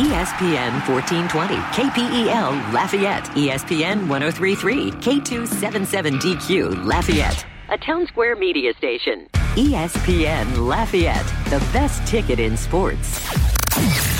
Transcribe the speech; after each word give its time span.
ESPN 0.00 0.72
1420, 0.88 1.56
KPEL 1.76 2.72
Lafayette, 2.72 3.24
ESPN 3.36 4.08
1033, 4.08 4.92
K277DQ 4.92 6.86
Lafayette, 6.86 7.44
a 7.68 7.76
Town 7.76 8.06
Square 8.06 8.36
media 8.36 8.72
station. 8.78 9.26
ESPN 9.56 10.66
Lafayette, 10.66 11.26
the 11.50 11.58
best 11.74 12.06
ticket 12.06 12.40
in 12.40 12.56
sports. 12.56 14.19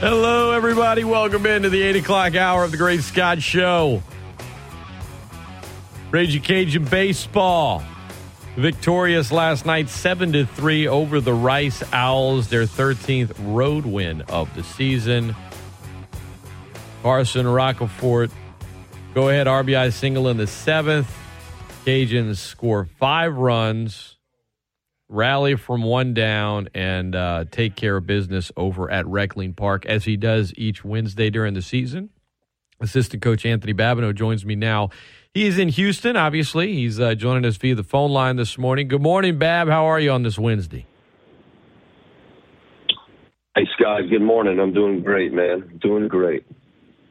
Hello, 0.00 0.52
everybody. 0.52 1.04
Welcome 1.04 1.44
into 1.44 1.68
the 1.68 1.82
8 1.82 1.96
o'clock 1.96 2.34
hour 2.34 2.64
of 2.64 2.70
the 2.70 2.78
Great 2.78 3.02
Scott 3.02 3.42
Show. 3.42 4.02
Raging 6.10 6.40
Cajun 6.40 6.86
baseball. 6.86 7.82
Victorious 8.56 9.30
last 9.30 9.66
night, 9.66 9.90
7 9.90 10.32
to 10.32 10.46
3 10.46 10.88
over 10.88 11.20
the 11.20 11.34
Rice 11.34 11.82
Owls, 11.92 12.48
their 12.48 12.62
13th 12.62 13.34
road 13.40 13.84
win 13.84 14.22
of 14.22 14.54
the 14.54 14.64
season. 14.64 15.36
Carson 17.02 17.44
Roccaforte, 17.44 18.30
go 19.12 19.28
ahead 19.28 19.48
RBI 19.48 19.92
single 19.92 20.28
in 20.28 20.38
the 20.38 20.46
seventh. 20.46 21.14
Cajuns 21.84 22.38
score 22.38 22.86
five 22.98 23.36
runs 23.36 24.16
rally 25.10 25.56
from 25.56 25.82
one 25.82 26.14
down 26.14 26.68
and 26.72 27.14
uh, 27.14 27.44
take 27.50 27.74
care 27.74 27.96
of 27.96 28.06
business 28.06 28.50
over 28.56 28.90
at 28.90 29.06
Reckling 29.06 29.54
Park 29.54 29.84
as 29.84 30.04
he 30.04 30.16
does 30.16 30.54
each 30.56 30.84
Wednesday 30.84 31.28
during 31.28 31.54
the 31.54 31.62
season. 31.62 32.10
Assistant 32.80 33.22
coach 33.22 33.44
Anthony 33.44 33.74
Babineaux 33.74 34.14
joins 34.14 34.46
me 34.46 34.54
now. 34.54 34.88
He 35.34 35.46
is 35.46 35.58
in 35.58 35.68
Houston, 35.68 36.16
obviously. 36.16 36.74
He's 36.74 36.98
uh, 36.98 37.14
joining 37.14 37.44
us 37.44 37.56
via 37.56 37.74
the 37.74 37.84
phone 37.84 38.10
line 38.10 38.36
this 38.36 38.56
morning. 38.56 38.88
Good 38.88 39.02
morning, 39.02 39.38
Bab. 39.38 39.68
How 39.68 39.84
are 39.84 40.00
you 40.00 40.10
on 40.12 40.22
this 40.22 40.38
Wednesday? 40.38 40.86
Hey, 43.54 43.66
Scott. 43.76 44.02
Good 44.08 44.22
morning. 44.22 44.58
I'm 44.58 44.72
doing 44.72 45.02
great, 45.02 45.32
man. 45.32 45.78
Doing 45.82 46.08
great. 46.08 46.46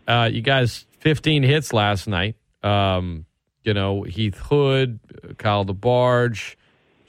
Uh, 0.08 0.30
you 0.32 0.42
guys, 0.42 0.86
15 1.00 1.44
hits 1.44 1.72
last 1.72 2.08
night. 2.08 2.36
Um, 2.64 3.26
you 3.64 3.74
know, 3.74 4.04
Heath 4.04 4.38
Hood, 4.38 5.00
Kyle 5.38 5.66
DeBarge, 5.66 6.56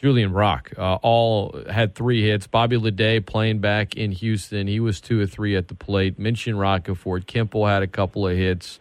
Julian 0.01 0.33
Brock 0.33 0.73
uh, 0.79 0.95
all 1.03 1.55
had 1.69 1.95
three 1.95 2.23
hits. 2.23 2.47
Bobby 2.47 2.77
Leday 2.79 3.25
playing 3.25 3.59
back 3.59 3.97
in 3.97 4.13
Houston. 4.13 4.67
He 4.67 4.81
was 4.81 4.99
two 4.99 5.21
or 5.21 5.27
three 5.27 5.57
at 5.57 5.69
the 5.69 5.75
plate. 5.75 6.19
Mention 6.19 6.55
Roccaforte. 6.55 7.27
Kimple 7.27 7.69
had 7.69 7.83
a 7.83 7.87
couple 7.87 8.27
of 8.27 8.35
hits. 8.35 8.81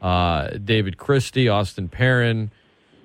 Uh, 0.00 0.48
David 0.48 0.96
Christie, 0.96 1.50
Austin 1.50 1.88
Perrin. 1.88 2.50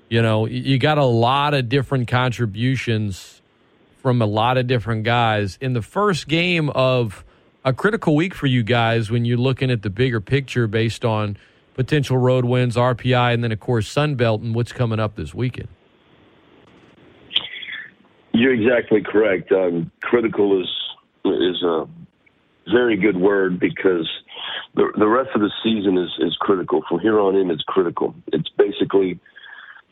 You 0.08 0.22
know, 0.22 0.46
you 0.46 0.78
got 0.78 0.98
a 0.98 1.06
lot 1.06 1.54
of 1.54 1.68
different 1.68 2.08
contributions 2.08 3.42
from 4.02 4.22
a 4.22 4.26
lot 4.26 4.58
of 4.58 4.66
different 4.68 5.04
guys. 5.04 5.58
In 5.60 5.74
the 5.74 5.82
first 5.82 6.30
game 6.30 6.70
of 6.70 7.26
a 7.66 7.74
critical 7.74 8.16
week 8.16 8.34
for 8.34 8.48
you 8.48 8.64
guys 8.64 9.12
when 9.12 9.26
you're 9.26 9.38
looking 9.38 9.70
at 9.70 9.82
the 9.82 9.90
bigger 9.90 10.22
picture 10.22 10.66
based 10.66 11.04
on 11.04 11.36
potential 11.74 12.18
road 12.18 12.46
wins, 12.46 12.78
RPI, 12.78 13.34
and 13.34 13.44
then, 13.44 13.52
of 13.52 13.60
course, 13.60 13.94
Sunbelt 13.94 14.42
and 14.42 14.56
what's 14.56 14.72
coming 14.72 15.00
up 15.00 15.18
this 15.18 15.34
weekend. 15.34 15.68
You're 18.34 18.54
exactly 18.54 19.02
correct. 19.02 19.52
Um, 19.52 19.92
critical 20.02 20.62
is 20.62 20.68
is 21.26 21.64
a 21.64 21.88
very 22.72 22.98
good 22.98 23.18
word 23.18 23.60
because 23.60 24.10
the 24.76 24.92
the 24.98 25.08
rest 25.08 25.30
of 25.36 25.42
the 25.42 25.52
season 25.64 25.98
is 25.98 26.10
is 26.20 26.36
critical. 26.40 26.84
From 26.88 27.00
here 27.00 27.20
on 27.20 27.36
in, 27.36 27.50
it's 27.52 27.64
critical. 27.64 28.16
It's 28.28 28.50
basically, 28.58 29.20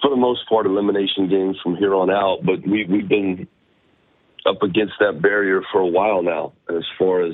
for 0.02 0.10
the 0.10 0.16
most 0.16 0.48
part, 0.48 0.66
elimination 0.66 1.30
games 1.30 1.58
from 1.64 1.76
here 1.76 1.96
on 1.96 2.10
out. 2.10 2.40
But 2.44 2.66
we 2.68 2.86
we've 2.86 3.10
been 3.10 3.48
up 4.46 4.62
against 4.64 4.94
that 5.00 5.22
barrier 5.22 5.62
for 5.72 5.82
a 5.82 5.88
while 5.88 6.22
now, 6.24 6.54
as 6.70 6.84
far 6.98 7.22
as 7.22 7.34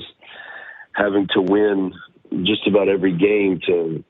having 0.94 1.28
to 1.34 1.40
win 1.40 1.92
just 2.42 2.66
about 2.66 2.88
every 2.88 3.16
game 3.16 3.60
to 3.66 4.02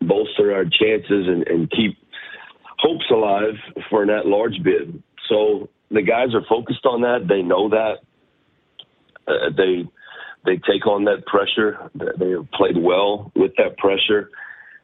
bolster 0.00 0.54
our 0.54 0.64
chances 0.64 1.28
and, 1.28 1.46
and 1.46 1.70
keep 1.70 1.96
hopes 2.78 3.04
alive 3.10 3.54
for 3.90 4.02
an 4.02 4.10
at-large 4.10 4.62
bid. 4.62 5.02
So 5.28 5.68
the 5.90 6.02
guys 6.02 6.34
are 6.34 6.44
focused 6.48 6.84
on 6.84 7.02
that. 7.02 7.26
They 7.28 7.42
know 7.42 7.68
that. 7.70 7.98
Uh, 9.26 9.50
they 9.56 9.88
they 10.44 10.56
take 10.70 10.86
on 10.86 11.04
that 11.04 11.26
pressure. 11.26 11.90
They 11.94 12.30
have 12.30 12.50
played 12.52 12.76
well 12.78 13.32
with 13.34 13.52
that 13.58 13.76
pressure. 13.78 14.30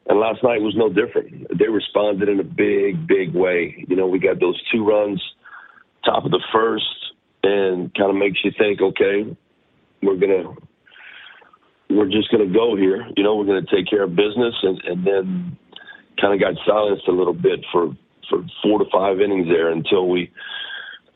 And 0.06 0.20
last 0.20 0.42
night 0.42 0.60
was 0.60 0.74
no 0.76 0.88
different. 0.88 1.58
They 1.58 1.68
responded 1.68 2.28
in 2.28 2.40
a 2.40 2.44
big, 2.44 3.06
big 3.06 3.32
way. 3.34 3.84
You 3.88 3.96
know, 3.96 4.06
we 4.06 4.18
got 4.18 4.38
those 4.38 4.60
two 4.70 4.84
runs, 4.84 5.22
top 6.04 6.26
of 6.26 6.30
the 6.30 6.42
first, 6.52 6.84
and 7.42 7.94
kind 7.94 8.10
of 8.10 8.16
makes 8.16 8.38
you 8.44 8.52
think, 8.58 8.82
okay, 8.82 9.36
we're 10.02 10.16
gonna, 10.16 10.54
we're 11.88 12.10
just 12.10 12.30
gonna 12.30 12.52
go 12.52 12.76
here. 12.76 13.06
You 13.16 13.22
know, 13.22 13.36
we're 13.36 13.46
gonna 13.46 13.64
take 13.72 13.88
care 13.88 14.02
of 14.02 14.14
business, 14.14 14.54
and, 14.62 14.78
and 14.84 15.06
then 15.06 15.58
kind 16.20 16.34
of 16.34 16.40
got 16.40 16.60
silenced 16.66 17.08
a 17.08 17.12
little 17.12 17.34
bit 17.34 17.64
for 17.72 17.96
for 18.28 18.44
four 18.62 18.78
to 18.78 18.84
five 18.92 19.20
innings 19.20 19.48
there 19.48 19.70
until 19.70 20.08
we 20.08 20.30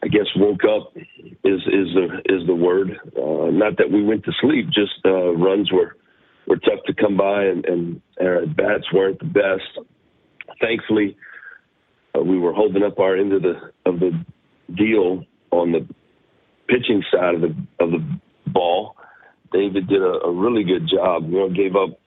I 0.03 0.09
guess 0.09 0.27
woke 0.37 0.63
up 0.65 0.93
is 0.97 1.61
is 1.67 1.95
the 1.95 2.23
is 2.27 2.47
the 2.47 2.55
word. 2.55 2.99
Uh, 3.17 3.51
not 3.51 3.77
that 3.79 3.91
we 3.91 4.03
went 4.03 4.25
to 4.25 4.33
sleep, 4.41 4.67
just 4.67 4.93
uh, 5.05 5.35
runs 5.35 5.73
were 5.73 5.97
were 6.47 6.57
tough 6.57 6.85
to 6.87 6.95
come 6.95 7.17
by, 7.17 7.45
and, 7.45 7.65
and 7.67 8.03
our 8.21 8.47
bats 8.47 8.93
weren't 8.93 9.19
the 9.19 9.27
best. 9.27 9.87
Thankfully, 10.61 11.17
uh, 12.17 12.23
we 12.23 12.39
were 12.39 12.53
holding 12.53 12.83
up 12.85 12.99
our 12.99 13.17
end 13.17 13.33
of 13.33 13.43
the 13.43 13.55
of 13.87 13.99
the 13.99 14.13
deal 14.75 15.25
on 15.51 15.73
the 15.73 15.87
pitching 16.69 17.03
side 17.13 17.35
of 17.35 17.41
the 17.41 17.57
of 17.81 17.91
the 17.91 18.21
ball. 18.47 18.97
David 19.53 19.89
did 19.89 20.03
a, 20.03 20.27
a 20.27 20.33
really 20.33 20.63
good 20.63 20.89
job. 20.89 21.25
You 21.29 21.39
know, 21.39 21.49
gave 21.51 21.75
up 21.75 21.99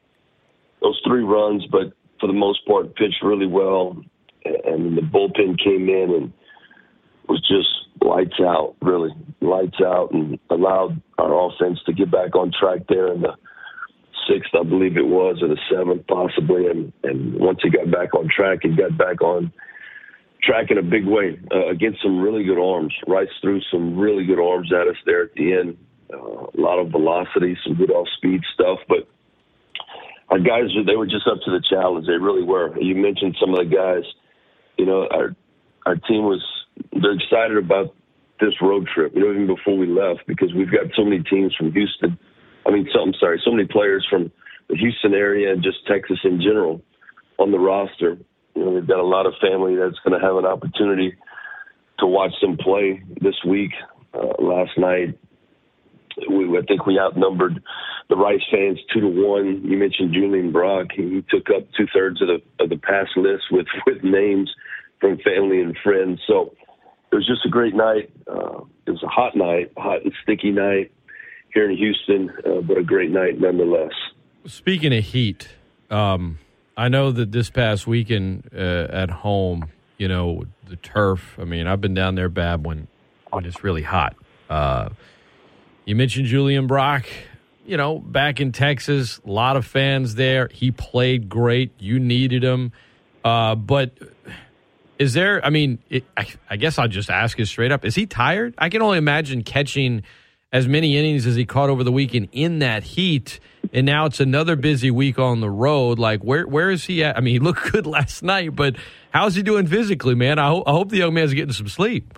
those 0.82 1.00
three 1.06 1.24
runs, 1.24 1.66
but 1.72 1.94
for 2.22 2.28
the 2.28 2.34
most 2.34 2.66
part, 2.66 2.96
pitched 2.96 3.22
really 3.22 3.48
well. 3.48 4.02
And 4.46 4.98
the 4.98 5.02
bullpen 5.02 5.64
came 5.64 5.88
in 5.90 6.14
and 6.16 6.34
was 7.28 7.42
just 7.42 7.81
lights 8.02 8.40
out, 8.42 8.76
really 8.82 9.12
lights 9.42 9.78
out, 9.84 10.12
and 10.12 10.40
allowed 10.50 11.02
our 11.18 11.50
offense 11.50 11.80
to 11.86 11.94
get 11.94 12.12
back 12.12 12.36
on 12.36 12.52
track 12.58 12.82
there 12.90 13.14
in 13.14 13.22
the 13.22 13.36
sixth, 14.28 14.52
I 14.60 14.64
believe 14.64 14.98
it 14.98 15.08
was, 15.08 15.42
or 15.42 15.48
the 15.48 15.60
seventh, 15.70 16.08
possibly. 16.08 16.68
And 16.68 16.94
and 17.04 17.40
once 17.40 17.60
he 17.62 17.70
got 17.70 17.92
back 17.92 18.14
on 18.14 18.30
track, 18.36 18.60
he 18.64 18.70
got 18.76 18.98
back 18.98 19.22
on 19.22 19.52
track 20.44 20.72
in 20.72 20.78
a 20.78 20.84
big 20.84 21.06
way 21.06 21.40
uh, 21.54 21.68
against 21.68 22.02
some 22.02 22.20
really 22.20 22.44
good 22.44 22.62
arms. 22.62 22.94
Rice 23.08 23.30
threw 23.42 23.62
some 23.72 23.98
really 23.98 24.26
good 24.26 24.40
arms 24.40 24.72
at 24.74 24.88
us 24.88 24.98
there 25.06 25.24
at 25.24 25.34
the 25.36 25.54
end. 25.54 25.78
Uh, 26.12 26.18
a 26.18 26.60
lot 26.60 26.80
of 26.80 26.92
velocity, 26.92 27.58
some 27.64 27.76
good 27.76 27.92
off 27.92 28.08
speed 28.18 28.42
stuff, 28.54 28.80
but 28.90 29.08
our 30.30 30.40
guys 30.40 30.70
they 30.86 30.96
were 30.96 31.06
just 31.06 31.28
up 31.28 31.40
to 31.46 31.52
the 31.52 31.64
challenge. 31.70 32.08
They 32.08 32.14
really 32.14 32.44
were. 32.44 32.78
You 32.80 32.96
mentioned 32.96 33.38
some 33.40 33.54
of 33.54 33.60
the 33.60 33.66
guys. 33.66 34.04
You 34.78 34.86
know, 34.86 35.08
our 35.12 35.36
our 35.86 35.96
team 35.96 36.24
was 36.24 36.44
they're 36.92 37.14
excited 37.14 37.58
about 37.58 37.94
this 38.40 38.54
road 38.62 38.88
trip, 38.94 39.14
you 39.14 39.22
know, 39.22 39.32
even 39.32 39.48
before 39.48 39.78
we 39.78 39.88
left, 39.88 40.26
because 40.28 40.54
we've 40.54 40.72
got 40.72 40.86
so 40.96 41.04
many 41.04 41.22
teams 41.24 41.56
from 41.56 41.72
Houston. 41.72 42.18
I 42.66 42.72
mean, 42.72 42.88
so, 42.94 43.00
I'm 43.00 43.14
sorry, 43.20 43.42
so 43.46 43.52
many 43.52 43.68
players 43.68 44.06
from 44.10 44.32
the 44.68 44.76
Houston 44.76 45.14
area 45.14 45.52
and 45.52 45.64
just 45.64 45.86
Texas 45.88 46.20
in 46.24 46.42
general 46.42 46.82
on 47.38 47.52
the 47.52 47.60
roster. 47.60 48.18
You 48.56 48.66
know, 48.66 48.72
we've 48.72 48.88
got 48.88 49.00
a 49.00 49.06
lot 49.06 49.26
of 49.26 49.34
family 49.42 49.76
that's 49.76 50.00
going 50.04 50.20
to 50.20 50.26
have 50.26 50.36
an 50.36 50.46
opportunity 50.46 51.16
to 52.00 52.08
watch 52.08 52.34
them 52.42 52.58
play 52.58 53.02
this 53.22 53.36
week. 53.48 53.72
Uh, 54.14 54.42
last 54.44 54.72
night, 54.78 55.18
we, 56.30 56.58
I 56.58 56.62
think 56.68 56.86
we 56.86 57.00
outnumbered 57.00 57.64
the 58.10 58.18
Rice 58.18 58.42
fans 58.52 58.78
two 58.94 59.00
to 59.00 59.08
one. 59.08 59.62
You 59.64 59.78
mentioned 59.78 60.14
Julian 60.14 60.52
Brock; 60.52 60.88
he, 60.94 61.24
took 61.30 61.48
up 61.56 61.64
two 61.78 61.88
thirds 61.94 62.22
of 62.22 62.28
the 62.28 62.64
of 62.64 62.70
the 62.70 62.78
pass 62.78 63.08
list 63.16 63.44
with 63.52 63.68
with 63.88 64.04
names 64.04 64.52
from 65.00 65.18
family 65.20 65.62
and 65.62 65.78
friends. 65.82 66.20
So 66.28 66.54
it 67.12 67.16
was 67.16 67.28
just 67.28 67.46
a 67.46 67.50
great 67.50 67.76
night. 67.76 68.12
Uh, 68.28 68.62
it 68.86 68.92
was 68.92 69.04
a 69.04 69.08
hot 69.08 69.36
night, 69.36 69.72
hot 69.78 70.04
and 70.04 70.14
sticky 70.24 70.52
night 70.52 70.92
here 71.54 71.70
in 71.70 71.76
Houston, 71.76 72.30
uh, 72.46 72.62
but 72.62 72.78
a 72.78 72.84
great 72.84 73.12
night 73.12 73.40
nonetheless. 73.40 73.94
Speaking 74.46 74.96
of 74.96 75.04
heat, 75.04 75.50
um, 75.90 76.40
I 76.78 76.88
know 76.88 77.12
that 77.12 77.32
this 77.32 77.50
past 77.50 77.86
weekend 77.86 78.50
uh, 78.56 78.88
at 78.90 79.10
home, 79.10 79.70
you 79.98 80.08
know, 80.08 80.46
the 80.68 80.78
turf. 80.78 81.38
I 81.40 81.44
mean, 81.44 81.68
I've 81.68 81.82
been 81.82 81.94
down 81.94 82.16
there 82.16 82.30
bad 82.30 82.66
when 82.66 82.88
when 83.30 83.46
it's 83.46 83.64
really 83.64 83.84
hot. 83.84 84.16
Uh, 84.50 84.90
you 85.86 85.96
mentioned 85.96 86.28
Julian 86.28 86.68
Brock. 86.68 87.06
You 87.64 87.78
know, 87.78 88.00
back 88.00 88.42
in 88.42 88.52
Texas, 88.52 89.22
a 89.26 89.30
lot 89.30 89.56
of 89.56 89.66
fans 89.66 90.16
there. 90.16 90.50
He 90.52 90.72
played 90.72 91.30
great. 91.30 91.72
You 91.78 92.00
needed 92.00 92.44
him. 92.44 92.72
Uh, 93.24 93.54
but 93.54 93.94
is 95.02 95.14
there? 95.14 95.44
I 95.44 95.50
mean, 95.50 95.80
it, 95.90 96.04
I, 96.16 96.28
I 96.48 96.58
guess 96.58 96.78
I'll 96.78 96.88
just 96.88 97.10
ask 97.10 97.40
you 97.40 97.46
straight 97.46 97.72
up: 97.72 97.84
Is 97.84 97.96
he 97.96 98.06
tired? 98.06 98.54
I 98.60 98.70
can 98.70 98.84
only 98.84 99.00
imagine 99.00 99.44
catching 99.44 100.04
as 100.54 100.68
many 100.68 100.96
innings 100.96 101.26
as 101.26 101.36
he 101.36 101.46
caught 101.46 101.70
over 101.70 101.84
the 101.84 101.92
weekend 101.92 102.30
in 102.32 102.60
that 102.60 102.84
heat. 102.84 103.40
And 103.74 103.86
now 103.86 104.06
it's 104.06 104.20
another 104.20 104.56
busy 104.56 104.92
week 104.92 105.18
on 105.18 105.40
the 105.40 105.50
road. 105.50 105.98
Like, 105.98 106.24
where 106.24 106.48
where 106.48 106.70
is 106.70 106.86
he 106.86 107.04
at? 107.04 107.18
I 107.18 107.22
mean, 107.22 107.34
he 107.34 107.40
looked 107.40 107.64
good 107.72 107.88
last 107.88 108.22
night, 108.22 108.56
but 108.56 108.76
how's 109.12 109.34
he 109.34 109.42
doing 109.42 109.66
physically, 109.66 110.14
man? 110.14 110.38
I, 110.38 110.50
ho- 110.50 110.64
I 110.68 110.72
hope 110.72 110.90
the 110.90 110.98
young 110.98 111.16
man's 111.16 111.34
getting 111.34 111.54
some 111.54 111.68
sleep. 111.68 112.18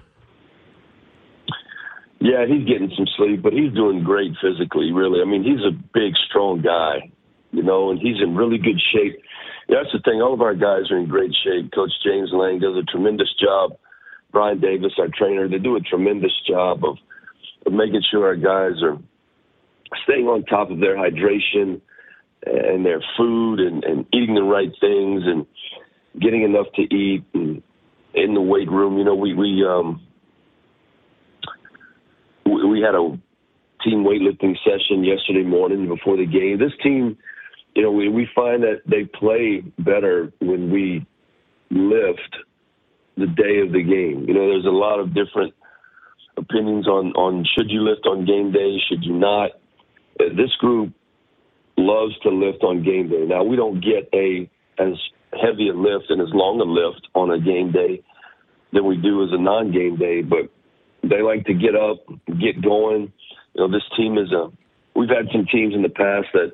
Yeah, 2.19 2.45
he's 2.45 2.65
getting 2.65 2.91
some 2.97 3.07
sleep, 3.17 3.41
but 3.41 3.53
he's 3.53 3.73
doing 3.73 4.03
great 4.03 4.33
physically, 4.41 4.91
really. 4.91 5.21
I 5.21 5.25
mean, 5.25 5.43
he's 5.43 5.59
a 5.59 5.71
big, 5.71 6.13
strong 6.29 6.61
guy, 6.61 7.11
you 7.51 7.63
know, 7.63 7.91
and 7.91 7.99
he's 7.99 8.15
in 8.21 8.35
really 8.35 8.57
good 8.57 8.81
shape. 8.93 9.21
That's 9.73 9.91
the 9.91 9.99
thing. 10.05 10.21
All 10.21 10.33
of 10.33 10.41
our 10.41 10.53
guys 10.53 10.91
are 10.91 10.97
in 10.97 11.07
great 11.07 11.33
shape. 11.43 11.71
Coach 11.73 11.91
James 12.05 12.29
Lang 12.31 12.59
does 12.59 12.77
a 12.77 12.83
tremendous 12.83 13.33
job. 13.41 13.71
Brian 14.31 14.59
Davis, 14.59 14.93
our 14.99 15.07
trainer, 15.07 15.49
they 15.49 15.57
do 15.57 15.75
a 15.75 15.81
tremendous 15.81 16.33
job 16.47 16.83
of, 16.85 16.97
of 17.65 17.73
making 17.73 18.03
sure 18.11 18.25
our 18.25 18.35
guys 18.35 18.81
are 18.83 18.97
staying 20.03 20.25
on 20.27 20.43
top 20.45 20.69
of 20.69 20.79
their 20.79 20.95
hydration 20.95 21.81
and 22.45 22.85
their 22.85 23.01
food 23.17 23.59
and, 23.59 23.83
and 23.83 24.05
eating 24.13 24.35
the 24.35 24.43
right 24.43 24.71
things 24.79 25.23
and 25.25 25.45
getting 26.21 26.43
enough 26.43 26.67
to 26.75 26.81
eat 26.81 27.23
and 27.33 27.63
in 28.13 28.33
the 28.33 28.41
weight 28.41 28.69
room. 28.69 28.97
You 28.97 29.05
know, 29.05 29.15
we 29.15 29.33
we 29.33 29.65
um 29.67 30.01
we, 32.45 32.65
we 32.65 32.81
had 32.81 32.95
a 32.95 33.17
team 33.83 34.03
weightlifting 34.03 34.55
session 34.63 35.03
yesterday 35.03 35.43
morning 35.43 35.87
before 35.87 36.17
the 36.17 36.25
game. 36.25 36.59
This 36.59 36.73
team, 36.81 37.17
you 37.75 37.81
know, 37.81 37.91
we 37.91 38.09
we 38.09 38.27
find 38.35 38.63
that 38.63 38.81
they 38.85 39.05
play 39.05 39.63
better 39.79 40.31
when 40.39 40.71
we 40.71 41.05
lift 41.71 42.35
the 43.17 43.27
day 43.27 43.59
of 43.59 43.71
the 43.71 43.83
game. 43.83 44.25
You 44.27 44.33
know, 44.33 44.47
there's 44.47 44.65
a 44.65 44.69
lot 44.69 44.99
of 44.99 45.13
different 45.13 45.53
opinions 46.37 46.87
on 46.87 47.13
on 47.13 47.45
should 47.55 47.69
you 47.69 47.81
lift 47.81 48.05
on 48.05 48.25
game 48.25 48.51
day, 48.51 48.77
should 48.87 49.03
you 49.03 49.13
not. 49.13 49.51
Uh, 50.19 50.29
This 50.35 50.51
group 50.59 50.93
loves 51.77 52.17
to 52.19 52.29
lift 52.29 52.63
on 52.63 52.83
game 52.83 53.09
day. 53.09 53.25
Now 53.25 53.43
we 53.43 53.55
don't 53.55 53.83
get 53.83 54.09
a 54.13 54.49
as 54.77 54.93
heavy 55.41 55.69
a 55.69 55.73
lift 55.73 56.09
and 56.09 56.21
as 56.21 56.29
long 56.33 56.59
a 56.61 56.63
lift 56.63 57.07
on 57.15 57.31
a 57.31 57.39
game 57.39 57.71
day 57.71 58.03
than 58.71 58.85
we 58.85 58.97
do 58.97 59.23
as 59.23 59.29
a 59.31 59.37
non-game 59.37 59.97
day, 59.97 60.21
but 60.21 60.49
they 61.03 61.21
like 61.21 61.45
to 61.45 61.53
get 61.53 61.75
up, 61.75 61.97
get 62.39 62.61
going. 62.61 63.11
You 63.53 63.61
know, 63.61 63.71
this 63.71 63.83
team 63.95 64.17
is 64.17 64.31
a. 64.31 64.51
We've 64.95 65.09
had 65.09 65.27
some 65.31 65.45
teams 65.51 65.73
in 65.73 65.81
the 65.81 65.89
past 65.89 66.27
that, 66.33 66.53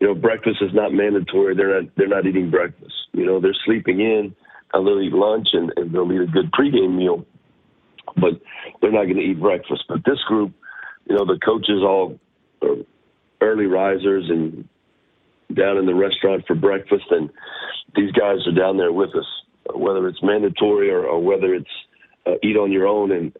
you 0.00 0.08
know, 0.08 0.14
breakfast 0.14 0.58
is 0.62 0.74
not 0.74 0.92
mandatory. 0.92 1.54
They're 1.54 1.82
not. 1.82 1.90
They're 1.96 2.08
not 2.08 2.26
eating 2.26 2.50
breakfast. 2.50 2.94
You 3.12 3.26
know, 3.26 3.40
they're 3.40 3.54
sleeping 3.64 4.00
in. 4.00 4.34
And 4.72 4.86
they'll 4.86 5.00
eat 5.00 5.12
lunch 5.12 5.48
and, 5.52 5.72
and 5.76 5.92
they'll 5.92 6.12
eat 6.12 6.20
a 6.20 6.26
good 6.26 6.52
pregame 6.52 6.96
meal, 6.96 7.26
but 8.14 8.40
they're 8.80 8.92
not 8.92 9.06
going 9.06 9.16
to 9.16 9.22
eat 9.22 9.40
breakfast. 9.40 9.82
But 9.88 10.04
this 10.06 10.20
group, 10.28 10.52
you 11.08 11.16
know, 11.16 11.24
the 11.24 11.40
coaches 11.44 11.82
all 11.82 12.20
are 12.62 12.76
early 13.40 13.66
risers 13.66 14.30
and 14.30 14.68
down 15.56 15.76
in 15.76 15.86
the 15.86 15.94
restaurant 15.94 16.46
for 16.46 16.54
breakfast, 16.54 17.06
and 17.10 17.30
these 17.96 18.12
guys 18.12 18.46
are 18.46 18.54
down 18.54 18.76
there 18.76 18.92
with 18.92 19.10
us, 19.16 19.26
whether 19.74 20.06
it's 20.06 20.22
mandatory 20.22 20.88
or, 20.88 21.04
or 21.04 21.20
whether 21.20 21.52
it's 21.52 21.66
uh, 22.28 22.34
eat 22.44 22.56
on 22.56 22.70
your 22.70 22.86
own, 22.86 23.10
and 23.10 23.32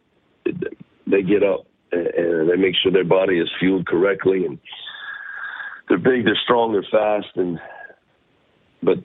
they 1.07 1.21
get 1.21 1.43
up 1.43 1.65
and, 1.93 2.07
and 2.07 2.49
they 2.49 2.57
make 2.57 2.75
sure 2.75 2.91
their 2.91 3.05
body 3.05 3.39
is 3.39 3.49
fueled 3.57 3.87
correctly, 3.87 4.45
and 4.45 4.59
they're 5.87 5.97
big, 5.97 6.25
they're 6.25 6.39
strong, 6.43 6.71
they're 6.71 6.85
fast, 6.91 7.35
and 7.35 7.59
but 8.83 8.97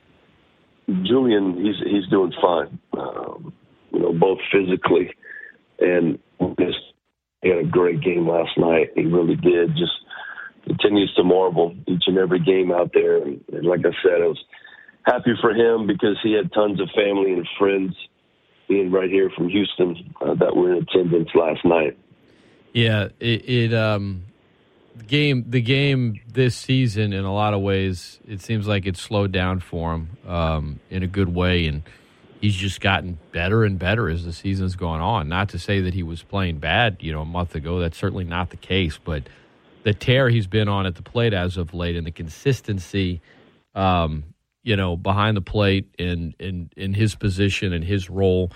Julian, 1.03 1.57
he's 1.57 1.77
he's 1.85 2.09
doing 2.09 2.33
fine, 2.41 2.79
um, 2.97 3.53
you 3.93 4.01
know, 4.01 4.13
both 4.13 4.39
physically 4.53 5.11
and 5.79 6.19
just 6.59 6.79
he 7.43 7.51
had 7.51 7.59
a 7.59 7.65
great 7.65 8.01
game 8.01 8.29
last 8.29 8.57
night. 8.57 8.91
He 8.95 9.05
really 9.05 9.37
did. 9.37 9.77
Just 9.77 9.93
continues 10.65 11.13
to 11.17 11.25
marvel 11.25 11.75
each 11.87 12.05
and 12.07 12.19
every 12.19 12.41
game 12.41 12.73
out 12.73 12.91
there. 12.93 13.17
And, 13.23 13.43
and 13.53 13.67
like 13.67 13.81
I 13.81 13.93
said, 14.03 14.23
I 14.23 14.27
was 14.27 14.45
happy 15.05 15.33
for 15.41 15.51
him 15.51 15.87
because 15.87 16.17
he 16.23 16.33
had 16.33 16.53
tons 16.53 16.81
of 16.81 16.89
family 16.95 17.33
and 17.33 17.47
friends 17.59 17.95
being 18.69 18.91
right 18.91 19.11
here 19.11 19.31
from 19.37 19.49
Houston 19.49 20.15
uh, 20.21 20.35
that 20.35 20.57
were 20.57 20.73
in 20.73 20.83
attendance 20.83 21.29
last 21.35 21.65
night. 21.65 21.97
Yeah, 22.73 23.09
it, 23.21 23.49
it 23.49 23.75
um 23.75 24.25
game 25.07 25.45
the 25.49 25.61
game 25.61 26.21
this 26.33 26.57
season 26.57 27.13
in 27.13 27.25
a 27.25 27.33
lot 27.33 27.55
of 27.55 27.61
ways 27.61 28.19
it 28.27 28.41
seems 28.41 28.67
like 28.67 28.87
it's 28.87 29.01
slowed 29.01 29.33
down 29.33 29.61
for 29.61 29.95
him 29.95 30.11
um, 30.27 30.81
in 30.91 31.03
a 31.03 31.07
good 31.07 31.35
way 31.35 31.67
and 31.67 31.83
he's 32.41 32.57
just 32.57 32.81
gotten 32.81 33.19
better 33.33 33.65
and 33.65 33.79
better 33.79 34.09
as 34.09 34.25
the 34.25 34.33
season's 34.33 34.77
gone 34.77 35.01
on. 35.01 35.29
Not 35.29 35.49
to 35.51 35.59
say 35.59 35.81
that 35.81 35.95
he 35.95 36.03
was 36.03 36.23
playing 36.23 36.59
bad, 36.59 36.99
you 37.01 37.13
know, 37.13 37.23
a 37.23 37.27
month 37.27 37.55
ago. 37.55 37.81
That's 37.81 37.97
certainly 37.97 38.25
not 38.25 38.51
the 38.51 38.57
case, 38.57 38.99
but 39.03 39.25
the 39.85 39.95
tear 39.95 40.29
he's 40.29 40.47
been 40.47 40.69
on 40.69 40.87
at 40.87 40.97
the 40.97 41.03
plate 41.03 41.33
as 41.33 41.57
of 41.57 41.75
late 41.75 41.97
and 41.97 42.07
the 42.07 42.11
consistency 42.11 43.21
um, 43.75 44.25
you 44.63 44.75
know, 44.75 44.97
behind 44.97 45.37
the 45.37 45.43
plate 45.43 45.95
and 45.99 46.35
in 46.41 46.71
in 46.77 46.93
his 46.93 47.15
position 47.15 47.73
and 47.73 47.85
his 47.85 48.11
role 48.11 48.51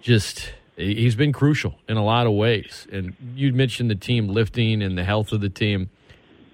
just 0.00 0.52
he's 0.80 1.14
been 1.14 1.32
crucial 1.32 1.78
in 1.88 1.96
a 1.96 2.04
lot 2.04 2.26
of 2.26 2.32
ways. 2.32 2.86
And 2.90 3.14
you 3.34 3.52
mentioned 3.52 3.90
the 3.90 3.94
team 3.94 4.28
lifting 4.28 4.82
and 4.82 4.96
the 4.96 5.04
health 5.04 5.32
of 5.32 5.40
the 5.40 5.48
team. 5.48 5.90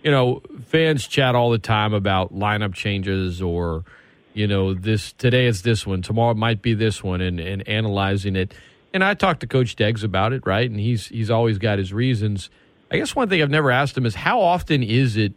You 0.02 0.11
know, 0.11 0.43
fans 0.67 1.06
chat 1.06 1.34
all 1.34 1.50
the 1.50 1.58
time 1.58 1.94
about 1.94 2.34
lineup 2.34 2.75
changes 2.75 3.43
or, 3.43 3.84
you 4.34 4.46
know, 4.46 4.75
this 4.75 5.12
today 5.12 5.46
it's 5.46 5.62
this 5.62 5.87
one, 5.87 6.02
tomorrow 6.02 6.32
it 6.32 6.37
might 6.37 6.62
be 6.62 6.75
this 6.75 7.02
one, 7.02 7.20
and, 7.20 7.40
and 7.40 7.67
analyzing 7.69 8.37
it. 8.37 8.55
And 8.93 9.02
I 9.02 9.14
talked 9.14 9.40
to 9.40 9.46
Coach 9.46 9.76
Deggs 9.76 10.05
about 10.05 10.32
it, 10.32 10.46
right? 10.46 10.70
And 10.70 10.78
he's 10.78 11.08
he's 11.08 11.31
always 11.31 11.58
got 11.58 11.78
his 11.78 11.93
reasons. 11.93 12.50
I 12.90 12.99
guess 12.99 13.17
one 13.17 13.28
thing 13.28 13.43
I've 13.43 13.50
never 13.50 13.70
asked 13.70 13.96
him 13.96 14.06
is 14.06 14.14
how 14.14 14.40
often 14.40 14.82
is 14.82 15.17
it 15.17 15.32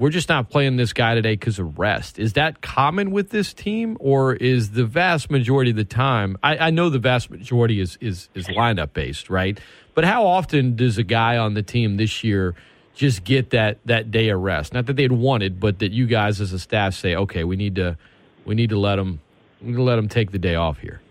we're 0.00 0.08
just 0.08 0.30
not 0.30 0.48
playing 0.48 0.76
this 0.76 0.94
guy 0.94 1.14
today 1.14 1.34
because 1.34 1.58
of 1.58 1.78
rest. 1.78 2.18
Is 2.18 2.32
that 2.32 2.62
common 2.62 3.10
with 3.10 3.28
this 3.28 3.52
team, 3.52 3.98
or 4.00 4.32
is 4.32 4.70
the 4.70 4.86
vast 4.86 5.30
majority 5.30 5.72
of 5.72 5.76
the 5.76 5.84
time? 5.84 6.38
I, 6.42 6.56
I 6.56 6.70
know 6.70 6.88
the 6.88 6.98
vast 6.98 7.30
majority 7.30 7.80
is 7.80 7.98
is 8.00 8.30
is 8.34 8.48
lineup 8.48 8.94
based, 8.94 9.28
right? 9.28 9.60
But 9.94 10.06
how 10.06 10.26
often 10.26 10.74
does 10.74 10.96
a 10.96 11.02
guy 11.02 11.36
on 11.36 11.52
the 11.52 11.62
team 11.62 11.98
this 11.98 12.24
year 12.24 12.54
just 12.94 13.24
get 13.24 13.50
that 13.50 13.78
that 13.84 14.10
day 14.10 14.30
of 14.30 14.40
rest? 14.40 14.72
Not 14.72 14.86
that 14.86 14.96
they'd 14.96 15.12
wanted, 15.12 15.60
but 15.60 15.80
that 15.80 15.92
you 15.92 16.06
guys 16.06 16.40
as 16.40 16.54
a 16.54 16.58
staff 16.58 16.94
say, 16.94 17.14
okay, 17.14 17.44
we 17.44 17.56
need 17.56 17.74
to 17.74 17.98
we 18.46 18.54
need 18.54 18.70
to 18.70 18.78
let 18.78 18.96
them 18.96 19.20
we 19.60 19.68
need 19.68 19.76
to 19.76 19.82
let 19.82 19.96
them 19.96 20.08
take 20.08 20.32
the 20.32 20.38
day 20.38 20.54
off 20.54 20.78
here. 20.78 21.02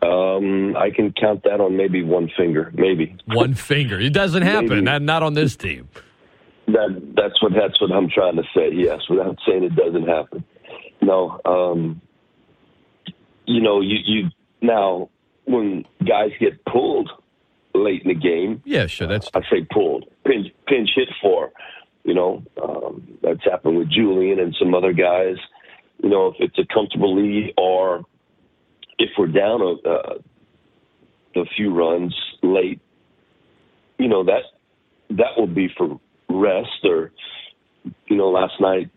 Um, 0.00 0.76
I 0.78 0.90
can 0.90 1.12
count 1.12 1.44
that 1.44 1.60
on 1.60 1.76
maybe 1.76 2.02
one 2.02 2.30
finger, 2.36 2.72
maybe 2.74 3.16
One 3.26 3.52
finger. 3.54 4.00
It 4.00 4.12
doesn't 4.12 4.42
happen. 4.42 4.82
Not, 4.82 5.02
not 5.02 5.22
on 5.22 5.34
this 5.34 5.54
team. 5.54 5.88
That 6.72 7.12
that's 7.16 7.42
what 7.42 7.52
that's 7.52 7.80
what 7.80 7.92
I'm 7.92 8.08
trying 8.08 8.36
to 8.36 8.44
say. 8.54 8.70
Yes, 8.72 9.00
without 9.08 9.38
saying 9.46 9.64
it 9.64 9.76
doesn't 9.76 10.08
happen. 10.08 10.44
No, 11.00 11.40
um, 11.44 12.00
you 13.46 13.60
know, 13.60 13.80
you 13.80 13.98
you 14.04 14.30
now 14.60 15.10
when 15.44 15.84
guys 16.06 16.30
get 16.40 16.64
pulled 16.64 17.10
late 17.74 18.02
in 18.02 18.08
the 18.08 18.14
game, 18.14 18.62
Yeah, 18.64 18.86
sure. 18.86 19.06
That's 19.06 19.28
I 19.34 19.40
say 19.50 19.66
pulled, 19.70 20.06
pinch 20.24 20.48
pinch 20.66 20.90
hit 20.94 21.08
for. 21.20 21.52
You 22.04 22.14
know, 22.14 22.42
um, 22.62 23.18
that's 23.22 23.44
happened 23.44 23.78
with 23.78 23.90
Julian 23.90 24.40
and 24.40 24.54
some 24.58 24.74
other 24.74 24.92
guys. 24.92 25.36
You 26.02 26.08
know, 26.08 26.28
if 26.28 26.36
it's 26.40 26.58
a 26.58 26.72
comfortable 26.72 27.14
lead 27.16 27.54
or 27.56 28.04
if 28.98 29.10
we're 29.16 29.28
down 29.28 29.60
a, 29.60 29.88
a, 29.88 31.42
a 31.42 31.44
few 31.56 31.72
runs 31.72 32.14
late, 32.42 32.80
you 33.98 34.08
know 34.08 34.24
that 34.24 34.42
that 35.10 35.36
will 35.36 35.46
be 35.46 35.68
for 35.76 36.00
rest 36.40 36.84
or 36.84 37.12
you 38.06 38.16
know 38.16 38.30
last 38.30 38.60
night 38.60 38.90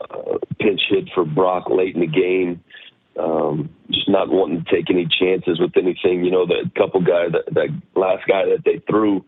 uh, 0.00 0.38
pinch 0.58 0.80
hit 0.88 1.08
for 1.14 1.24
Brock 1.24 1.68
late 1.70 1.94
in 1.94 2.00
the 2.00 2.06
game. 2.06 2.62
Um, 3.18 3.70
just 3.90 4.08
not 4.08 4.28
wanting 4.28 4.64
to 4.64 4.74
take 4.74 4.90
any 4.90 5.06
chances 5.06 5.60
with 5.60 5.76
anything. 5.76 6.24
You 6.24 6.32
know, 6.32 6.46
the 6.46 6.70
couple 6.76 7.00
guy 7.00 7.28
that 7.30 7.54
that 7.54 7.68
last 7.94 8.26
guy 8.26 8.44
that 8.46 8.62
they 8.64 8.82
threw 8.90 9.24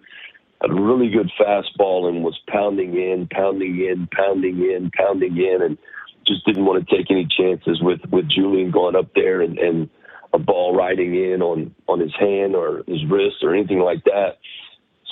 a 0.61 0.73
really 0.73 1.09
good 1.09 1.31
fastball 1.39 2.09
and 2.09 2.25
was 2.25 2.39
pounding 2.49 2.95
in, 2.95 3.29
pounding 3.31 3.79
in, 3.79 4.09
pounding 4.11 4.59
in, 4.59 4.91
pounding 4.91 5.37
in, 5.37 5.63
and 5.63 5.79
just 6.27 6.45
didn't 6.45 6.65
want 6.65 6.87
to 6.87 6.97
take 6.97 7.11
any 7.11 7.27
chances 7.27 7.81
with 7.81 8.01
with 8.11 8.29
Julian 8.29 8.71
going 8.71 8.97
up 8.97 9.15
there 9.15 9.41
and, 9.41 9.59
and 9.59 9.89
a 10.33 10.39
ball 10.39 10.75
riding 10.75 11.15
in 11.15 11.41
on 11.41 11.75
on 11.89 12.01
his 12.01 12.15
hand 12.19 12.57
or 12.57 12.83
his 12.89 13.05
wrist 13.09 13.37
or 13.43 13.55
anything 13.55 13.79
like 13.79 14.03
that. 14.05 14.39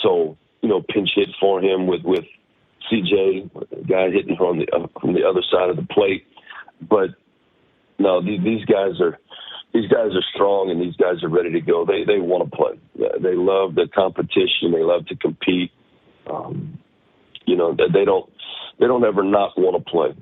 So 0.03 0.37
you 0.65 0.71
know, 0.71 0.81
pinch 0.81 1.11
hit 1.15 1.29
for 1.39 1.61
him 1.61 1.87
with 1.87 2.01
with 2.05 2.25
CJ, 2.91 3.87
guy 3.87 4.09
hitting 4.09 4.35
from 4.35 4.61
the 4.61 4.67
uh, 4.73 4.87
from 4.99 5.13
the 5.13 5.23
other 5.23 5.43
side 5.53 5.69
of 5.69 5.77
the 5.77 5.87
plate. 5.93 6.27
But 6.81 7.11
no, 7.99 8.23
these, 8.23 8.43
these 8.43 8.65
guys 8.65 8.99
are 8.99 9.19
these 9.75 9.91
guys 9.91 10.15
are 10.15 10.25
strong 10.35 10.71
and 10.71 10.81
these 10.81 10.97
guys 10.97 11.23
are 11.23 11.29
ready 11.29 11.53
to 11.53 11.61
go. 11.61 11.85
They 11.85 12.05
they 12.05 12.19
want 12.19 12.51
to 12.51 12.57
play. 12.57 12.81
They 12.97 13.35
love 13.35 13.75
the 13.75 13.89
competition. 13.95 14.73
They 14.73 14.83
love 14.83 15.07
to 15.09 15.17
compete. 15.17 15.71
Um, 16.33 16.79
you 17.45 17.57
know, 17.57 17.77
they 17.77 18.07
don't 18.07 18.33
they 18.81 18.87
don't 18.87 19.05
ever 19.05 19.23
not 19.23 19.59
want 19.59 19.85
to 19.85 19.91
play. 19.91 20.15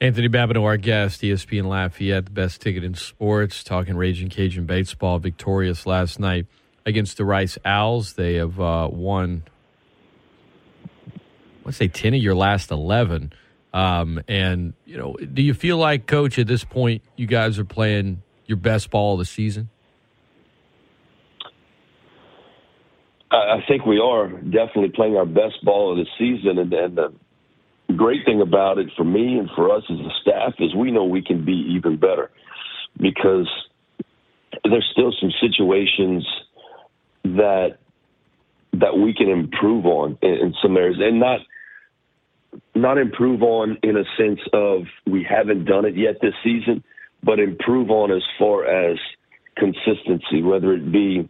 Anthony 0.00 0.28
Babineaux, 0.28 0.62
our 0.62 0.76
guest, 0.76 1.22
ESPN 1.22 1.64
Lafayette, 1.64 2.26
the 2.26 2.30
best 2.30 2.60
ticket 2.60 2.84
in 2.84 2.94
sports, 2.94 3.64
talking 3.64 3.96
Raging 3.96 4.28
Cajun 4.28 4.64
baseball, 4.64 5.18
victorious 5.18 5.86
last 5.86 6.20
night 6.20 6.46
against 6.86 7.16
the 7.16 7.24
Rice 7.24 7.58
Owls. 7.64 8.14
They 8.14 8.34
have 8.34 8.60
uh, 8.60 8.88
won, 8.90 9.44
let's 11.64 11.78
say, 11.78 11.88
10 11.88 12.14
of 12.14 12.22
your 12.22 12.34
last 12.34 12.70
11. 12.70 13.32
Um, 13.72 14.22
and, 14.28 14.74
you 14.84 14.96
know, 14.96 15.16
do 15.16 15.42
you 15.42 15.54
feel 15.54 15.78
like, 15.78 16.06
Coach, 16.06 16.38
at 16.38 16.46
this 16.46 16.64
point, 16.64 17.02
you 17.16 17.26
guys 17.26 17.58
are 17.58 17.64
playing 17.64 18.22
your 18.46 18.56
best 18.56 18.90
ball 18.90 19.14
of 19.14 19.18
the 19.18 19.24
season? 19.24 19.68
I 23.30 23.64
think 23.66 23.84
we 23.84 23.98
are 23.98 24.28
definitely 24.28 24.90
playing 24.94 25.16
our 25.16 25.26
best 25.26 25.64
ball 25.64 25.90
of 25.90 25.98
the 25.98 26.06
season, 26.18 26.58
and, 26.58 26.72
and 26.72 26.96
the 26.96 27.12
great 27.96 28.24
thing 28.24 28.40
about 28.40 28.78
it 28.78 28.88
for 28.96 29.04
me 29.04 29.38
and 29.38 29.48
for 29.56 29.74
us 29.74 29.82
as 29.90 29.98
a 29.98 30.10
staff 30.22 30.54
is 30.60 30.74
we 30.74 30.90
know 30.90 31.04
we 31.04 31.22
can 31.22 31.44
be 31.44 31.74
even 31.76 31.96
better 31.96 32.30
because 33.00 33.48
there's 34.62 34.88
still 34.92 35.12
some 35.20 35.32
situations 35.40 36.26
that 37.24 37.78
that 38.72 38.98
we 38.98 39.14
can 39.14 39.28
improve 39.28 39.86
on 39.86 40.18
in, 40.22 40.30
in 40.30 40.54
some 40.62 40.76
areas, 40.76 40.98
and 41.00 41.20
not 41.20 41.40
not 42.74 42.98
improve 42.98 43.42
on 43.42 43.78
in 43.82 43.96
a 43.96 44.04
sense 44.16 44.40
of 44.52 44.82
we 45.06 45.26
haven't 45.28 45.64
done 45.64 45.84
it 45.84 45.96
yet 45.96 46.16
this 46.20 46.34
season, 46.42 46.84
but 47.22 47.38
improve 47.38 47.90
on 47.90 48.12
as 48.12 48.22
far 48.38 48.64
as 48.64 48.98
consistency, 49.56 50.42
whether 50.42 50.72
it 50.72 50.90
be 50.90 51.28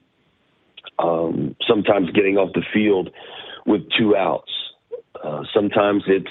um, 0.98 1.56
sometimes 1.66 2.10
getting 2.10 2.36
off 2.36 2.52
the 2.54 2.64
field 2.72 3.10
with 3.66 3.82
two 3.98 4.16
outs. 4.16 4.50
Uh, 5.22 5.42
sometimes 5.54 6.02
it's 6.06 6.30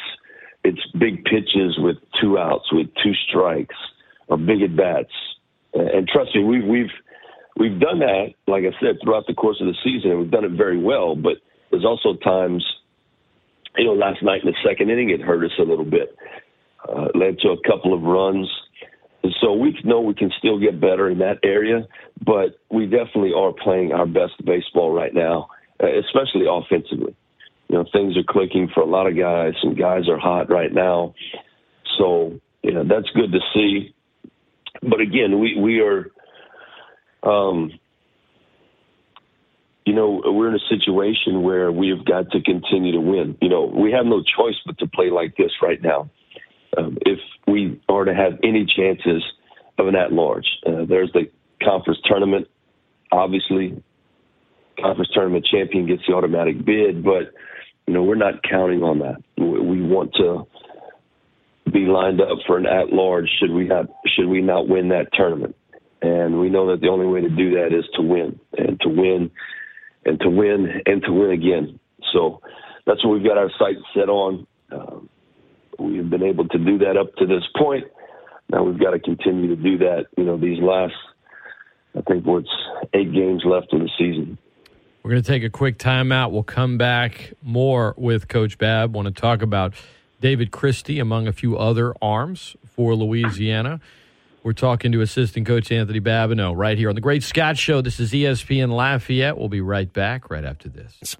it's 0.63 0.81
big 0.97 1.25
pitches 1.25 1.77
with 1.77 1.97
two 2.21 2.37
outs, 2.37 2.71
with 2.71 2.87
two 3.03 3.13
strikes, 3.27 3.75
or 4.27 4.37
big 4.37 4.61
at 4.61 4.75
bats. 4.75 5.11
And 5.73 6.07
trust 6.07 6.35
me, 6.35 6.43
we've 6.43 6.65
we've 6.65 6.91
we've 7.57 7.79
done 7.79 7.99
that, 7.99 8.33
like 8.47 8.63
I 8.63 8.73
said, 8.79 8.97
throughout 9.03 9.27
the 9.27 9.33
course 9.33 9.57
of 9.61 9.67
the 9.67 9.75
season, 9.83 10.11
and 10.11 10.19
we've 10.19 10.31
done 10.31 10.45
it 10.45 10.51
very 10.51 10.77
well. 10.77 11.15
But 11.15 11.37
there's 11.71 11.85
also 11.85 12.15
times, 12.15 12.65
you 13.77 13.85
know, 13.85 13.93
last 13.93 14.21
night 14.23 14.41
in 14.43 14.47
the 14.47 14.57
second 14.67 14.89
inning, 14.89 15.09
it 15.09 15.21
hurt 15.21 15.43
us 15.43 15.51
a 15.59 15.63
little 15.63 15.85
bit. 15.85 16.15
Uh, 16.87 17.07
led 17.15 17.39
to 17.39 17.49
a 17.49 17.57
couple 17.65 17.93
of 17.93 18.01
runs. 18.01 18.49
And 19.23 19.33
so 19.41 19.53
we 19.53 19.79
know 19.85 20.01
we 20.01 20.13
can 20.13 20.31
still 20.37 20.59
get 20.59 20.81
better 20.81 21.09
in 21.09 21.19
that 21.19 21.39
area, 21.41 21.87
but 22.25 22.59
we 22.69 22.85
definitely 22.85 23.31
are 23.33 23.53
playing 23.53 23.93
our 23.93 24.05
best 24.05 24.33
baseball 24.43 24.91
right 24.91 25.13
now, 25.13 25.47
uh, 25.81 25.87
especially 25.99 26.45
offensively. 26.49 27.15
You 27.69 27.77
know, 27.77 27.85
things 27.93 28.17
are 28.17 28.23
clicking 28.27 28.69
for 28.73 28.81
a 28.81 28.85
lot 28.85 29.07
of 29.07 29.17
guys, 29.17 29.53
and 29.63 29.77
guys 29.77 30.09
are 30.09 30.19
hot 30.19 30.49
right 30.49 30.73
now. 30.73 31.15
So, 31.97 32.39
you 32.63 32.73
know, 32.73 32.83
that's 32.83 33.09
good 33.15 33.31
to 33.31 33.39
see. 33.53 33.95
But 34.81 34.99
again, 34.99 35.39
we, 35.39 35.57
we 35.57 35.79
are, 35.79 36.11
um, 37.23 37.71
you 39.85 39.93
know, 39.93 40.21
we're 40.25 40.47
in 40.47 40.55
a 40.55 40.67
situation 40.69 41.43
where 41.43 41.71
we've 41.71 42.05
got 42.05 42.31
to 42.31 42.41
continue 42.41 42.93
to 42.93 43.01
win. 43.01 43.37
You 43.41 43.49
know, 43.49 43.65
we 43.65 43.91
have 43.91 44.05
no 44.05 44.21
choice 44.21 44.55
but 44.65 44.77
to 44.79 44.87
play 44.87 45.09
like 45.09 45.35
this 45.35 45.51
right 45.61 45.81
now 45.81 46.09
um, 46.77 46.97
if 47.05 47.19
we 47.47 47.81
are 47.89 48.05
to 48.05 48.13
have 48.13 48.39
any 48.43 48.65
chances 48.65 49.23
of 49.77 49.87
an 49.87 49.95
at-large. 49.95 50.45
Uh, 50.65 50.85
there's 50.87 51.11
the 51.13 51.29
conference 51.61 51.99
tournament. 52.05 52.47
Obviously, 53.11 53.83
conference 54.79 55.09
tournament 55.13 55.45
champion 55.51 55.85
gets 55.85 56.03
the 56.07 56.13
automatic 56.13 56.63
bid, 56.63 57.03
but 57.03 57.33
you 57.87 57.93
know 57.93 58.03
we're 58.03 58.15
not 58.15 58.41
counting 58.43 58.83
on 58.83 58.99
that. 58.99 59.21
We 59.37 59.81
want 59.81 60.13
to 60.15 60.47
be 61.71 61.85
lined 61.85 62.21
up 62.21 62.39
for 62.45 62.57
an 62.57 62.65
at-large 62.65 63.29
should 63.39 63.51
we 63.51 63.65
not 63.65 63.85
should 64.15 64.27
we 64.27 64.41
not 64.41 64.67
win 64.67 64.89
that 64.89 65.07
tournament. 65.13 65.55
And 66.03 66.39
we 66.39 66.49
know 66.49 66.69
that 66.69 66.81
the 66.81 66.89
only 66.89 67.07
way 67.07 67.21
to 67.21 67.29
do 67.29 67.55
that 67.55 67.67
is 67.67 67.85
to 67.95 68.01
win 68.03 68.39
and 68.57 68.79
to 68.81 68.89
win 68.89 69.31
and 70.05 70.19
to 70.19 70.29
win 70.29 70.81
and 70.85 71.01
to 71.03 71.11
win 71.11 71.31
again. 71.31 71.79
So 72.11 72.41
that's 72.85 73.03
what 73.03 73.13
we've 73.13 73.25
got 73.25 73.37
our 73.37 73.49
sights 73.57 73.81
set 73.95 74.09
on. 74.09 74.45
Um, 74.71 75.09
We've 75.79 76.09
been 76.09 76.23
able 76.23 76.47
to 76.47 76.57
do 76.57 76.77
that 76.79 76.97
up 76.97 77.15
to 77.15 77.25
this 77.25 77.43
point. 77.57 77.85
Now 78.49 78.63
we've 78.63 78.79
got 78.79 78.91
to 78.91 78.99
continue 78.99 79.55
to 79.55 79.61
do 79.61 79.77
that. 79.79 80.05
You 80.17 80.23
know, 80.23 80.37
these 80.37 80.61
last, 80.61 80.93
I 81.97 82.01
think, 82.01 82.25
what's 82.25 82.49
eight 82.93 83.13
games 83.13 83.43
left 83.45 83.73
in 83.73 83.79
the 83.79 83.89
season. 83.97 84.37
We're 85.01 85.11
going 85.11 85.23
to 85.23 85.27
take 85.27 85.43
a 85.43 85.49
quick 85.49 85.77
timeout. 85.77 86.31
We'll 86.31 86.43
come 86.43 86.77
back 86.77 87.33
more 87.41 87.93
with 87.97 88.27
Coach 88.27 88.57
Bab. 88.57 88.95
Want 88.95 89.07
to 89.07 89.13
talk 89.13 89.41
about 89.41 89.73
David 90.21 90.51
Christie 90.51 90.99
among 90.99 91.27
a 91.27 91.33
few 91.33 91.57
other 91.57 91.93
arms 92.01 92.55
for 92.65 92.95
Louisiana. 92.95 93.81
We're 94.43 94.51
talking 94.51 94.91
to 94.91 94.99
assistant 94.99 95.47
coach 95.47 95.71
Anthony 95.71 96.01
Babineaux 96.01 96.53
right 96.53 96.77
here 96.77 96.89
on 96.89 96.95
the 96.95 97.01
Great 97.01 97.23
Scott 97.23 97.57
Show. 97.57 97.79
This 97.81 98.01
is 98.01 98.11
ESPN 98.11 98.71
Lafayette. 98.75 99.37
We'll 99.37 99.47
be 99.47 99.61
right 99.61 99.91
back 99.91 100.29
right 100.29 100.43
after 100.43 100.67
this. 100.67 101.15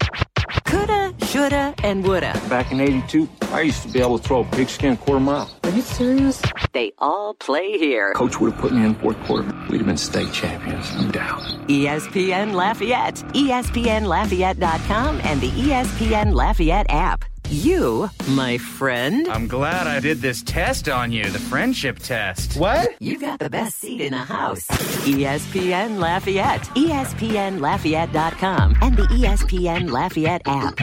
Coulda, 0.66 1.14
shoulda, 1.26 1.74
and 1.84 2.04
woulda. 2.04 2.34
Back 2.50 2.74
in 2.74 2.82
82, 2.82 3.30
I 3.44 3.62
used 3.62 3.82
to 3.84 3.88
be 3.88 4.02
able 4.02 4.20
to 4.20 4.28
throw 4.28 4.42
a 4.42 4.44
pigskin 4.44 4.98
quarter 4.98 5.22
mile. 5.22 5.50
Are 5.64 5.70
you 5.70 5.82
serious? 5.82 6.42
They 6.74 6.92
all 6.98 7.34
play 7.36 7.78
here. 7.78 8.14
Coach 8.14 8.42
would 8.42 8.52
have 8.52 8.60
put 8.62 8.74
me 8.74 8.84
in 8.86 8.96
fourth 8.96 9.18
quarter. 9.24 9.48
We'd 9.70 9.78
have 9.78 9.88
been 9.88 9.96
state 9.96 10.34
champions, 10.34 10.94
no 10.96 11.10
doubt. 11.10 11.40
ESPN 11.70 12.54
Lafayette, 12.54 13.16
ESPNLafayette.com, 13.34 15.22
and 15.24 15.40
the 15.40 15.50
ESPN 15.50 16.34
Lafayette 16.34 16.88
app. 16.90 17.24
You, 17.54 18.10
my 18.30 18.58
friend. 18.58 19.28
I'm 19.28 19.48
glad 19.48 19.86
I 19.86 20.00
did 20.00 20.22
this 20.22 20.42
test 20.42 20.90
on 20.90 21.12
you, 21.12 21.30
the 21.30 21.38
friendship 21.38 22.00
test. 22.00 22.58
What? 22.58 23.00
You 23.00 23.20
got 23.20 23.38
the 23.38 23.50
best 23.50 23.78
seat 23.78 24.02
in 24.02 24.12
the 24.12 24.18
house. 24.18 24.66
ESPN 25.06 26.00
Lafayette, 26.00 26.64
ESPNLafayette.com, 26.74 28.76
and 28.82 28.98
the 28.98 29.04
ESPN 29.04 29.92
Lafayette 29.92 30.42
app. 30.48 30.80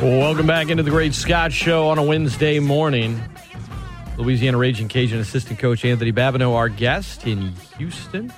Welcome 0.00 0.46
back 0.46 0.68
into 0.68 0.84
the 0.84 0.90
Great 0.90 1.12
Scott 1.12 1.52
Show 1.52 1.88
on 1.88 1.98
a 1.98 2.04
Wednesday 2.04 2.60
morning. 2.60 3.20
Louisiana 4.16 4.56
Raging 4.56 4.86
Cajun 4.86 5.18
assistant 5.18 5.58
coach 5.58 5.84
Anthony 5.84 6.12
Babineaux, 6.12 6.54
our 6.54 6.68
guest 6.68 7.26
in 7.26 7.52
Houston. 7.78 8.32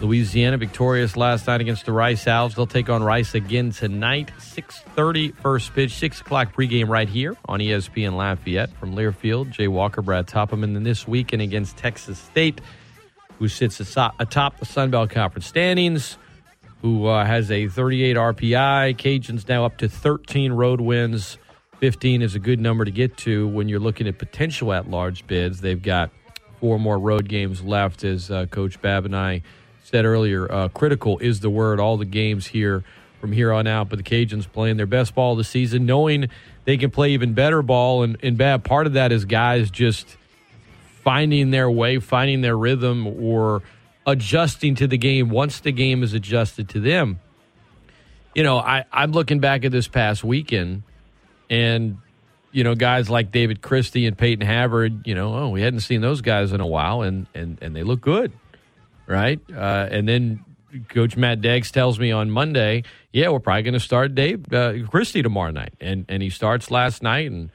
Louisiana 0.00 0.56
victorious 0.56 1.16
last 1.16 1.46
night 1.46 1.60
against 1.60 1.86
the 1.86 1.92
Rice 1.92 2.26
Owls. 2.26 2.56
They'll 2.56 2.66
take 2.66 2.88
on 2.88 3.04
Rice 3.04 3.36
again 3.36 3.70
tonight, 3.70 4.32
6.30 4.40 5.36
first 5.36 5.74
pitch, 5.74 5.92
6 5.92 6.22
o'clock 6.22 6.52
pregame 6.52 6.88
right 6.88 7.08
here 7.08 7.36
on 7.44 7.60
ESPN 7.60 8.16
Lafayette 8.16 8.72
from 8.78 8.96
Learfield. 8.96 9.50
Jay 9.50 9.68
Walker, 9.68 10.02
Brad 10.02 10.26
Topham, 10.26 10.64
and 10.64 10.74
then 10.74 10.82
this 10.82 11.06
weekend 11.06 11.40
against 11.40 11.76
Texas 11.76 12.18
State, 12.18 12.60
who 13.38 13.46
sits 13.46 13.78
atop 13.78 14.58
the 14.58 14.64
Sun 14.64 14.90
Belt 14.90 15.10
Conference 15.10 15.46
standings 15.46 16.18
who 16.82 17.06
uh, 17.06 17.24
has 17.24 17.50
a 17.50 17.68
38 17.68 18.16
RPI. 18.16 18.96
Cajuns 18.96 19.48
now 19.48 19.64
up 19.64 19.78
to 19.78 19.88
13 19.88 20.52
road 20.52 20.80
wins. 20.80 21.38
15 21.80 22.22
is 22.22 22.34
a 22.34 22.38
good 22.38 22.60
number 22.60 22.84
to 22.84 22.90
get 22.90 23.16
to 23.18 23.46
when 23.48 23.68
you're 23.68 23.80
looking 23.80 24.08
at 24.08 24.18
potential 24.18 24.72
at 24.72 24.90
large 24.90 25.26
bids. 25.26 25.60
They've 25.60 25.80
got 25.80 26.10
four 26.60 26.78
more 26.78 26.98
road 26.98 27.28
games 27.28 27.62
left, 27.62 28.04
as 28.04 28.30
uh, 28.30 28.46
Coach 28.46 28.80
Bab 28.80 29.04
and 29.04 29.16
I 29.16 29.42
said 29.84 30.04
earlier. 30.04 30.50
Uh, 30.50 30.68
critical 30.68 31.18
is 31.18 31.40
the 31.40 31.50
word. 31.50 31.80
All 31.80 31.96
the 31.96 32.04
games 32.04 32.46
here 32.46 32.84
from 33.20 33.32
here 33.32 33.52
on 33.52 33.66
out, 33.66 33.88
but 33.88 33.96
the 33.96 34.02
Cajuns 34.02 34.50
playing 34.50 34.76
their 34.76 34.86
best 34.86 35.14
ball 35.14 35.32
of 35.32 35.38
the 35.38 35.44
season, 35.44 35.86
knowing 35.86 36.28
they 36.64 36.76
can 36.76 36.90
play 36.90 37.10
even 37.10 37.32
better 37.32 37.62
ball. 37.62 38.02
And, 38.02 38.16
and 38.22 38.36
Bab, 38.36 38.64
part 38.64 38.86
of 38.86 38.92
that 38.92 39.10
is 39.10 39.24
guys 39.24 39.70
just 39.70 40.16
finding 41.02 41.50
their 41.50 41.70
way, 41.70 41.98
finding 41.98 42.42
their 42.42 42.56
rhythm, 42.56 43.06
or 43.06 43.62
adjusting 44.08 44.74
to 44.76 44.86
the 44.86 44.96
game 44.96 45.28
once 45.28 45.60
the 45.60 45.70
game 45.70 46.02
is 46.02 46.14
adjusted 46.14 46.70
to 46.70 46.80
them. 46.80 47.20
You 48.34 48.42
know, 48.42 48.58
I, 48.58 48.86
I'm 48.90 49.12
looking 49.12 49.38
back 49.38 49.64
at 49.66 49.70
this 49.70 49.86
past 49.86 50.24
weekend 50.24 50.82
and, 51.50 51.98
you 52.50 52.64
know, 52.64 52.74
guys 52.74 53.10
like 53.10 53.30
David 53.30 53.60
Christie 53.60 54.06
and 54.06 54.16
Peyton 54.16 54.46
Havard, 54.46 55.06
you 55.06 55.14
know, 55.14 55.34
oh, 55.34 55.48
we 55.50 55.60
hadn't 55.60 55.80
seen 55.80 56.00
those 56.00 56.22
guys 56.22 56.52
in 56.52 56.60
a 56.60 56.66
while 56.66 57.02
and, 57.02 57.26
and, 57.34 57.58
and 57.60 57.76
they 57.76 57.82
look 57.82 58.00
good, 58.00 58.32
right? 59.06 59.40
Uh, 59.54 59.88
and 59.90 60.08
then 60.08 60.42
Coach 60.88 61.16
Matt 61.16 61.42
Deggs 61.42 61.70
tells 61.70 61.98
me 61.98 62.10
on 62.10 62.30
Monday, 62.30 62.84
yeah, 63.12 63.28
we're 63.28 63.40
probably 63.40 63.62
going 63.62 63.74
to 63.74 63.80
start 63.80 64.14
Dave 64.14 64.50
uh, 64.52 64.86
Christie 64.88 65.22
tomorrow 65.22 65.50
night. 65.50 65.74
And, 65.80 66.06
and 66.08 66.22
he 66.22 66.30
starts 66.30 66.70
last 66.70 67.02
night 67.02 67.30
and, 67.30 67.50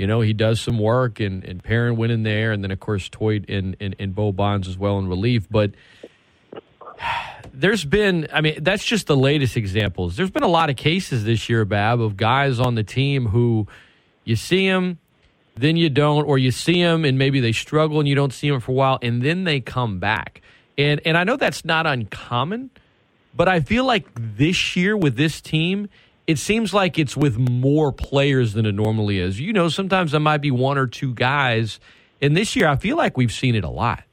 you 0.00 0.06
know, 0.06 0.20
he 0.22 0.32
does 0.32 0.60
some 0.60 0.78
work 0.78 1.20
and, 1.20 1.44
and 1.44 1.62
Perrin 1.62 1.96
went 1.96 2.10
in 2.10 2.22
there, 2.22 2.52
and 2.52 2.64
then 2.64 2.70
of 2.70 2.80
course 2.80 3.08
Toyd 3.08 3.44
and, 3.48 3.76
and, 3.80 3.94
and 3.98 4.14
Bo 4.14 4.32
Bonds 4.32 4.66
as 4.66 4.78
well 4.78 4.98
in 4.98 5.08
relief. 5.08 5.46
But 5.50 5.72
there's 7.52 7.84
been, 7.84 8.26
I 8.32 8.40
mean, 8.40 8.64
that's 8.64 8.84
just 8.84 9.06
the 9.06 9.16
latest 9.16 9.56
examples. 9.56 10.16
There's 10.16 10.30
been 10.30 10.42
a 10.42 10.48
lot 10.48 10.70
of 10.70 10.76
cases 10.76 11.24
this 11.24 11.48
year, 11.48 11.64
Bab, 11.64 12.00
of 12.00 12.16
guys 12.16 12.58
on 12.58 12.74
the 12.74 12.82
team 12.82 13.26
who 13.26 13.68
you 14.24 14.36
see 14.36 14.66
them 14.68 14.98
then 15.56 15.76
you 15.76 15.90
don't, 15.90 16.24
or 16.24 16.38
you 16.38 16.50
see 16.50 16.82
them 16.82 17.04
and 17.04 17.18
maybe 17.18 17.40
they 17.40 17.52
struggle 17.52 17.98
and 17.98 18.08
you 18.08 18.14
don't 18.14 18.32
see 18.32 18.48
them 18.48 18.60
for 18.60 18.72
a 18.72 18.74
while, 18.74 18.98
and 19.02 19.22
then 19.22 19.44
they 19.44 19.60
come 19.60 19.98
back. 19.98 20.40
And 20.78 21.00
and 21.04 21.18
I 21.18 21.24
know 21.24 21.36
that's 21.36 21.64
not 21.64 21.86
uncommon, 21.86 22.70
but 23.34 23.48
I 23.48 23.60
feel 23.60 23.84
like 23.84 24.06
this 24.14 24.74
year 24.76 24.96
with 24.96 25.16
this 25.16 25.40
team, 25.40 25.88
it 26.30 26.38
seems 26.38 26.72
like 26.72 26.96
it's 26.96 27.16
with 27.16 27.36
more 27.38 27.90
players 27.90 28.52
than 28.52 28.64
it 28.64 28.76
normally 28.76 29.18
is. 29.18 29.40
You 29.40 29.52
know, 29.52 29.68
sometimes 29.68 30.12
there 30.12 30.20
might 30.20 30.40
be 30.40 30.52
one 30.52 30.78
or 30.78 30.86
two 30.86 31.12
guys, 31.12 31.80
and 32.22 32.36
this 32.36 32.54
year 32.54 32.68
I 32.68 32.76
feel 32.76 32.96
like 32.96 33.16
we've 33.16 33.32
seen 33.32 33.56
it 33.56 33.64
a 33.64 33.68
lot. 33.68 34.04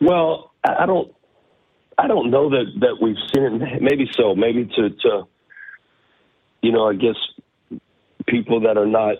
Well, 0.00 0.52
I 0.64 0.86
don't, 0.86 1.14
I 1.98 2.06
don't 2.06 2.30
know 2.30 2.48
that 2.48 2.64
that 2.80 2.96
we've 3.02 3.18
seen 3.34 3.60
it. 3.60 3.82
Maybe 3.82 4.10
so. 4.12 4.34
Maybe 4.34 4.64
to, 4.64 4.88
to, 4.88 5.24
you 6.62 6.72
know, 6.72 6.88
I 6.88 6.94
guess 6.94 7.16
people 8.26 8.60
that 8.60 8.78
are 8.78 8.86
not 8.86 9.16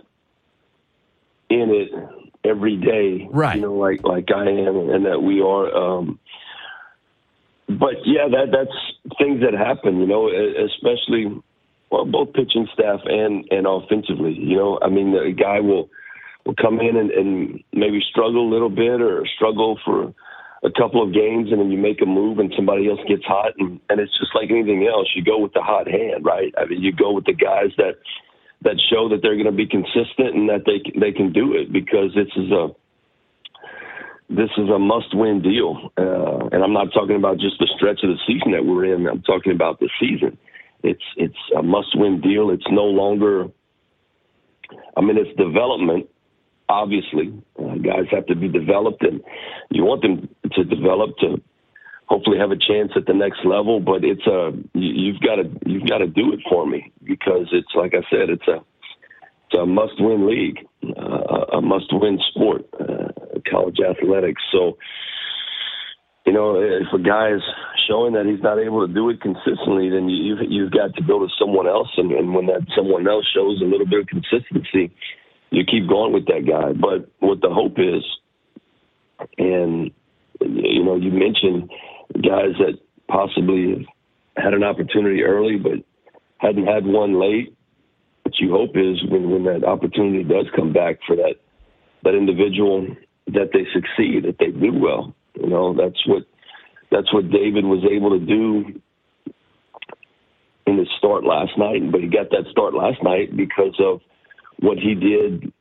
in 1.51 1.69
it 1.71 1.91
every 2.49 2.79
day, 2.79 3.29
right? 3.31 3.57
You 3.57 3.61
know, 3.61 3.75
like 3.75 4.03
like 4.05 4.31
I 4.35 4.49
am, 4.49 4.89
and 4.89 5.05
that 5.05 5.23
we 5.23 5.43
are. 5.43 5.77
Um, 5.77 6.19
but 7.69 8.05
yeah, 8.05 8.29
that 8.29 8.53
that's 8.53 9.17
things 9.19 9.41
that 9.41 9.55
happen. 9.55 10.01
You 10.01 10.07
know, 10.07 10.29
especially 10.29 11.27
well, 11.91 12.05
both 12.05 12.33
pitching 12.33 12.69
staff 12.73 13.01
and 13.05 13.47
and 13.51 13.67
offensively. 13.67 14.35
You 14.35 14.57
know, 14.57 14.79
I 14.83 14.89
mean, 14.89 15.13
the 15.13 15.33
guy 15.33 15.61
will 15.61 15.89
will 16.45 16.55
come 16.55 16.81
in 16.81 16.97
and, 16.97 17.11
and 17.11 17.65
maybe 17.73 18.01
struggle 18.11 18.49
a 18.49 18.53
little 18.53 18.69
bit 18.69 19.01
or 19.01 19.27
struggle 19.35 19.79
for 19.85 20.13
a 20.63 20.71
couple 20.71 21.03
of 21.03 21.13
games 21.13 21.53
and 21.53 21.61
then 21.61 21.71
you 21.71 21.79
make 21.79 22.01
a 22.01 22.07
move 22.07 22.39
and 22.39 22.53
somebody 22.57 22.89
else 22.89 23.01
gets 23.07 23.25
hot 23.25 23.53
and, 23.59 23.81
and 23.91 24.01
it's 24.01 24.17
just 24.19 24.35
like 24.35 24.51
anything 24.51 24.87
else 24.87 25.09
you 25.15 25.23
go 25.23 25.39
with 25.39 25.53
the 25.53 25.61
hot 25.61 25.87
hand 25.87 26.25
right 26.25 26.55
i 26.57 26.65
mean 26.65 26.81
you 26.81 26.91
go 26.91 27.13
with 27.13 27.27
the 27.27 27.35
guys 27.35 27.69
that 27.77 27.97
that 28.63 28.81
show 28.91 29.09
that 29.11 29.21
they're 29.21 29.37
going 29.37 29.45
to 29.45 29.53
be 29.53 29.67
consistent 29.67 30.35
and 30.35 30.49
that 30.49 30.65
they 30.65 30.81
they 30.99 31.13
can 31.13 31.33
do 31.33 31.53
it 31.53 31.71
because 31.71 32.15
this 32.15 32.33
is 32.37 32.51
a 32.51 32.69
this 34.31 34.51
is 34.57 34.69
a 34.71 34.79
must-win 34.79 35.43
deal, 35.43 35.93
uh, 35.99 36.49
and 36.51 36.65
I'm 36.65 36.73
not 36.73 36.93
talking 36.93 37.17
about 37.17 37.39
just 37.39 37.59
the 37.59 37.69
stretch 37.77 38.01
of 38.03 38.11
the 38.11 38.19
season 38.27 38.53
that 38.53 38.65
we're 38.65 38.95
in. 38.95 39.07
I'm 39.07 39.23
talking 39.23 39.53
about 39.53 39.81
the 39.81 39.91
season. 40.01 40.39
It's 40.83 41.03
it's 41.17 41.39
a 41.57 41.63
must-win 41.63 42.21
deal. 42.21 42.51
It's 42.51 42.67
no 42.71 42.85
longer. 42.85 43.47
I 44.97 45.01
mean, 45.03 45.19
it's 45.19 45.37
development. 45.37 46.09
Obviously, 46.69 47.35
uh, 47.59 47.75
guys 47.77 48.07
have 48.11 48.27
to 48.27 48.35
be 48.35 48.49
developed, 48.49 49.03
and 49.03 49.21
you 49.71 49.85
want 49.85 50.03
them 50.03 50.29
to 50.53 50.65
develop 50.65 51.17
to 51.19 51.41
hopefully 52.07 52.39
have 52.39 52.51
a 52.51 52.57
chance 52.57 52.93
at 52.97 53.07
the 53.07 53.15
next 53.15 53.45
level. 53.45 53.81
But 53.81 54.05
it's 54.05 54.27
a 54.27 54.53
you, 54.73 55.13
you've 55.13 55.21
got 55.21 55.37
to 55.37 55.51
you've 55.67 55.89
got 55.89 55.99
to 55.99 56.07
do 56.07 56.33
it 56.33 56.41
for 56.49 56.67
me 56.67 56.93
because 57.03 57.49
it's 57.53 57.75
like 57.75 57.93
I 57.95 58.03
said, 58.11 58.31
it's 58.31 58.49
a 58.49 58.65
it's 59.47 59.61
a 59.61 59.67
must-win 59.67 60.27
league, 60.27 60.67
uh, 60.97 61.59
a 61.59 61.61
must-win 61.61 62.19
sport, 62.31 62.65
uh, 62.81 63.09
college 63.51 63.79
athletics. 63.81 64.43
So, 64.53 64.79
you 66.27 66.33
know, 66.33 66.57
if 66.57 66.89
a 66.93 67.03
guy 67.03 67.35
is 67.35 67.43
showing 67.89 68.15
that 68.15 68.27
he's 68.27 68.43
not 68.43 68.59
able 68.59 68.87
to 68.87 68.93
do 68.93 69.11
it 69.11 69.21
consistently, 69.21 69.91
then 69.91 70.09
you, 70.09 70.25
you've 70.25 70.51
you've 70.51 70.73
got 70.73 70.95
to 70.95 71.03
go 71.03 71.21
to 71.21 71.29
someone 71.39 71.67
else, 71.67 71.89
and, 71.97 72.13
and 72.13 72.35
when 72.35 72.47
that 72.47 72.67
someone 72.77 73.07
else 73.07 73.27
shows 73.35 73.61
a 73.61 73.65
little 73.65 73.87
bit 73.87 74.01
of 74.01 74.07
consistency, 74.07 74.95
you 75.51 75.65
keep 75.65 75.89
going 75.89 76.13
with 76.13 76.27
that 76.27 76.47
guy. 76.49 76.73
But 76.73 77.11
what 77.21 77.41
the 77.41 77.51
hope 77.51 77.79
is, 77.79 78.05
and 79.39 79.91
you 80.41 80.85
know, 80.85 80.97
you 80.97 81.11
mentioned 81.11 81.71
guys 82.23 82.57
that 82.59 82.79
possibly 83.09 83.87
had 84.37 84.55
an 84.55 84.65
opportunity 84.65 85.23
early, 85.23 85.57
but 85.57 85.85
hadn't 86.39 86.67
had 86.67 86.87
one 86.87 87.21
late. 87.21 87.57
What 88.23 88.35
you 88.39 88.51
hope 88.51 88.77
is 88.77 89.05
when 89.11 89.31
when 89.31 89.45
that 89.45 89.67
opportunity 89.67 90.25
does 90.25 90.47
come 90.57 90.73
back 90.73 90.99
for 91.07 91.17
that 91.17 91.37
that 92.05 92.15
individual 92.15 92.87
that 93.29 93.51
they 93.53 93.67
succeed, 93.73 94.25
that 94.25 94.37
they 94.39 94.51
do 94.51 94.73
well. 94.73 95.15
You 95.35 95.49
know, 95.49 95.75
that's 95.75 96.07
what 96.07 96.25
that's 96.91 97.13
what 97.13 97.31
David 97.31 97.65
was 97.65 97.85
able 97.91 98.11
to 98.11 98.25
do 98.25 98.81
in 100.67 100.79
his 100.79 100.89
start 100.99 101.25
last 101.25 101.59
night. 101.59 101.91
But 101.91 102.01
he 102.03 102.09
got 102.09 102.31
that 102.31 102.47
start 102.51 102.75
last 102.75 103.03
night 103.03 103.37
because 103.37 103.75
of 103.81 104.01
what 104.61 104.79
he 104.79 104.95
did 104.95 105.53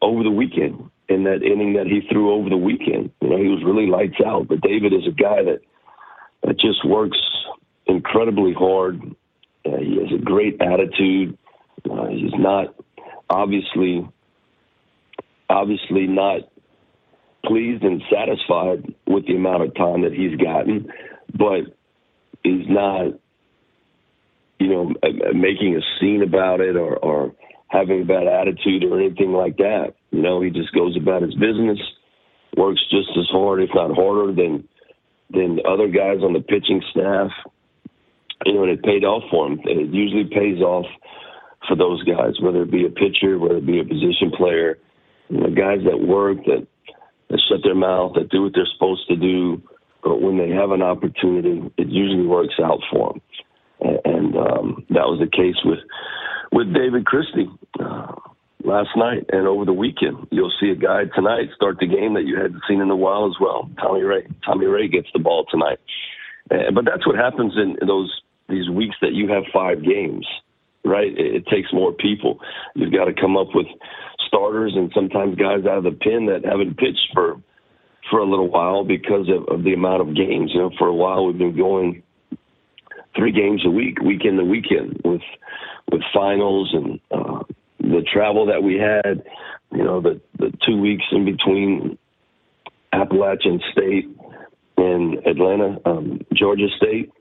over 0.00 0.22
the 0.22 0.30
weekend 0.30 0.90
in 1.08 1.24
that 1.24 1.42
inning 1.42 1.74
that 1.74 1.86
he 1.86 2.00
threw 2.10 2.32
over 2.32 2.48
the 2.48 2.56
weekend. 2.56 3.12
You 3.20 3.28
know, 3.28 3.36
he 3.36 3.48
was 3.48 3.62
really 3.64 3.86
lights 3.86 4.20
out. 4.24 4.48
But 4.48 4.60
David 4.60 4.92
is 4.92 5.06
a 5.06 5.12
guy 5.12 5.42
that 5.44 5.60
that 6.42 6.58
just 6.58 6.84
works 6.84 7.18
incredibly 7.86 8.52
hard. 8.52 9.00
Uh, 9.64 9.76
he 9.76 9.98
has 9.98 10.12
a 10.12 10.22
great 10.22 10.60
attitude. 10.60 11.36
Uh, 11.88 12.06
he's 12.08 12.32
not 12.36 12.74
obviously 13.28 14.08
obviously 15.48 16.06
not 16.06 16.40
pleased 17.44 17.82
and 17.82 18.02
satisfied 18.12 18.94
with 19.06 19.26
the 19.26 19.34
amount 19.34 19.62
of 19.62 19.74
time 19.74 20.02
that 20.02 20.12
he's 20.12 20.36
gotten, 20.38 20.90
but 21.34 21.74
he's 22.42 22.66
not, 22.68 23.18
you 24.58 24.68
know, 24.68 24.92
making 25.34 25.76
a 25.76 25.80
scene 26.00 26.22
about 26.22 26.60
it 26.60 26.76
or, 26.76 26.96
or 26.96 27.34
having 27.68 28.02
a 28.02 28.04
bad 28.04 28.26
attitude 28.26 28.84
or 28.84 29.00
anything 29.00 29.32
like 29.32 29.56
that. 29.56 29.94
You 30.10 30.22
know, 30.22 30.40
he 30.40 30.50
just 30.50 30.72
goes 30.72 30.96
about 30.96 31.22
his 31.22 31.34
business, 31.34 31.78
works 32.56 32.82
just 32.90 33.08
as 33.18 33.26
hard, 33.30 33.62
if 33.62 33.70
not 33.74 33.94
harder, 33.94 34.32
than 34.32 34.68
than 35.30 35.60
other 35.66 35.88
guys 35.88 36.18
on 36.22 36.34
the 36.34 36.40
pitching 36.40 36.82
staff. 36.90 37.30
You 38.44 38.54
know, 38.54 38.62
and 38.64 38.72
it 38.72 38.82
paid 38.82 39.04
off 39.04 39.22
for 39.30 39.46
him. 39.46 39.60
It 39.64 39.94
usually 39.94 40.24
pays 40.24 40.60
off 40.60 40.84
for 41.66 41.76
those 41.76 42.02
guys, 42.04 42.34
whether 42.40 42.62
it 42.62 42.70
be 42.70 42.84
a 42.84 42.90
pitcher, 42.90 43.38
whether 43.38 43.56
it 43.56 43.66
be 43.66 43.80
a 43.80 43.84
position 43.84 44.32
player. 44.36 44.78
You 45.28 45.40
know, 45.40 45.50
guys 45.50 45.78
that 45.86 45.98
work, 45.98 46.38
that 46.44 46.66
that 47.32 47.40
shut 47.48 47.60
their 47.64 47.74
mouth, 47.74 48.12
that 48.14 48.28
do 48.28 48.44
what 48.44 48.52
they're 48.54 48.68
supposed 48.72 49.08
to 49.08 49.16
do. 49.16 49.60
But 50.04 50.20
when 50.20 50.36
they 50.36 50.50
have 50.50 50.70
an 50.70 50.82
opportunity, 50.82 51.62
it 51.78 51.88
usually 51.88 52.26
works 52.26 52.54
out 52.62 52.80
for 52.92 53.14
them. 53.14 53.22
And, 54.04 54.36
um, 54.36 54.86
that 54.90 55.08
was 55.10 55.18
the 55.18 55.26
case 55.26 55.56
with 55.64 55.80
with 56.52 56.72
David 56.74 57.06
Christie 57.06 57.48
uh, 57.80 58.14
last 58.62 58.90
night 58.94 59.24
and 59.30 59.48
over 59.48 59.64
the 59.64 59.72
weekend. 59.72 60.28
You'll 60.30 60.52
see 60.60 60.68
a 60.68 60.76
guy 60.76 61.04
tonight 61.14 61.48
start 61.56 61.78
the 61.80 61.86
game 61.86 62.14
that 62.14 62.24
you 62.24 62.36
hadn't 62.36 62.62
seen 62.68 62.80
in 62.80 62.90
a 62.90 62.96
while 62.96 63.26
as 63.26 63.40
well. 63.40 63.70
Tommy 63.80 64.02
Ray. 64.02 64.28
Tommy 64.44 64.66
Ray 64.66 64.86
gets 64.86 65.08
the 65.14 65.18
ball 65.18 65.46
tonight. 65.50 65.78
Uh, 66.50 66.70
but 66.74 66.84
that's 66.84 67.06
what 67.06 67.16
happens 67.16 67.54
in 67.56 67.76
those 67.86 68.12
these 68.48 68.68
weeks 68.68 68.96
that 69.00 69.14
you 69.14 69.28
have 69.28 69.44
five 69.52 69.82
games, 69.82 70.26
right? 70.84 71.12
It, 71.12 71.34
it 71.34 71.46
takes 71.46 71.72
more 71.72 71.92
people. 71.92 72.38
You've 72.74 72.92
got 72.92 73.06
to 73.06 73.14
come 73.14 73.36
up 73.36 73.48
with 73.54 73.66
starters 74.26 74.72
and 74.74 74.90
sometimes 74.94 75.36
guys 75.36 75.66
out 75.66 75.78
of 75.78 75.84
the 75.84 75.92
pen 75.92 76.26
that 76.26 76.44
haven't 76.44 76.78
pitched 76.78 77.08
for 77.12 77.40
for 78.10 78.18
a 78.18 78.28
little 78.28 78.48
while 78.48 78.84
because 78.84 79.28
of, 79.28 79.48
of 79.48 79.64
the 79.64 79.72
amount 79.72 80.00
of 80.00 80.16
games. 80.16 80.50
You 80.52 80.60
know, 80.60 80.70
for 80.78 80.88
a 80.88 80.94
while 80.94 81.26
we've 81.26 81.38
been 81.38 81.56
going 81.56 82.02
three 83.16 83.32
games 83.32 83.62
a 83.64 83.70
week, 83.70 84.00
weekend 84.00 84.38
to 84.38 84.44
weekend, 84.44 85.00
with 85.04 85.22
with 85.90 86.02
finals 86.12 86.74
and 86.74 87.00
uh, 87.10 87.42
the 87.78 88.02
travel 88.12 88.46
that 88.46 88.62
we 88.62 88.74
had. 88.74 89.24
You 89.72 89.84
know, 89.84 90.00
the 90.00 90.20
the 90.38 90.52
two 90.66 90.80
weeks 90.80 91.04
in 91.12 91.24
between 91.24 91.98
Appalachian 92.92 93.60
State 93.72 94.08
and 94.76 95.26
Atlanta, 95.26 95.78
um, 95.84 96.20
Georgia 96.34 96.68
State, 96.76 97.12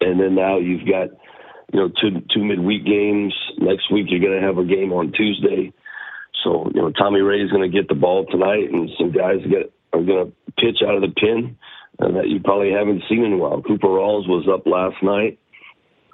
and 0.00 0.20
then 0.20 0.34
now 0.34 0.58
you've 0.58 0.86
got 0.86 1.08
you 1.76 1.82
know, 1.82 1.92
two 2.00 2.22
two 2.32 2.42
midweek 2.42 2.86
games. 2.86 3.34
Next 3.58 3.92
week 3.92 4.06
you're 4.08 4.20
going 4.20 4.40
to 4.40 4.46
have 4.46 4.56
a 4.56 4.64
game 4.64 4.94
on 4.94 5.12
Tuesday. 5.12 5.74
So 6.42 6.70
you 6.74 6.80
know, 6.80 6.90
Tommy 6.90 7.20
Ray 7.20 7.42
is 7.42 7.50
going 7.50 7.70
to 7.70 7.76
get 7.76 7.88
the 7.88 7.94
ball 7.94 8.24
tonight, 8.24 8.72
and 8.72 8.88
some 8.98 9.12
guys 9.12 9.44
get 9.46 9.70
are 9.92 10.02
going 10.02 10.26
to 10.26 10.52
pitch 10.56 10.78
out 10.82 10.94
of 10.94 11.02
the 11.02 11.12
pin 11.20 11.58
uh, 12.00 12.12
that 12.12 12.28
you 12.28 12.40
probably 12.40 12.72
haven't 12.72 13.02
seen 13.10 13.24
in 13.24 13.34
a 13.34 13.36
while. 13.36 13.60
Cooper 13.60 13.88
Rawls 13.88 14.26
was 14.26 14.48
up 14.50 14.66
last 14.66 14.96
night. 15.02 15.38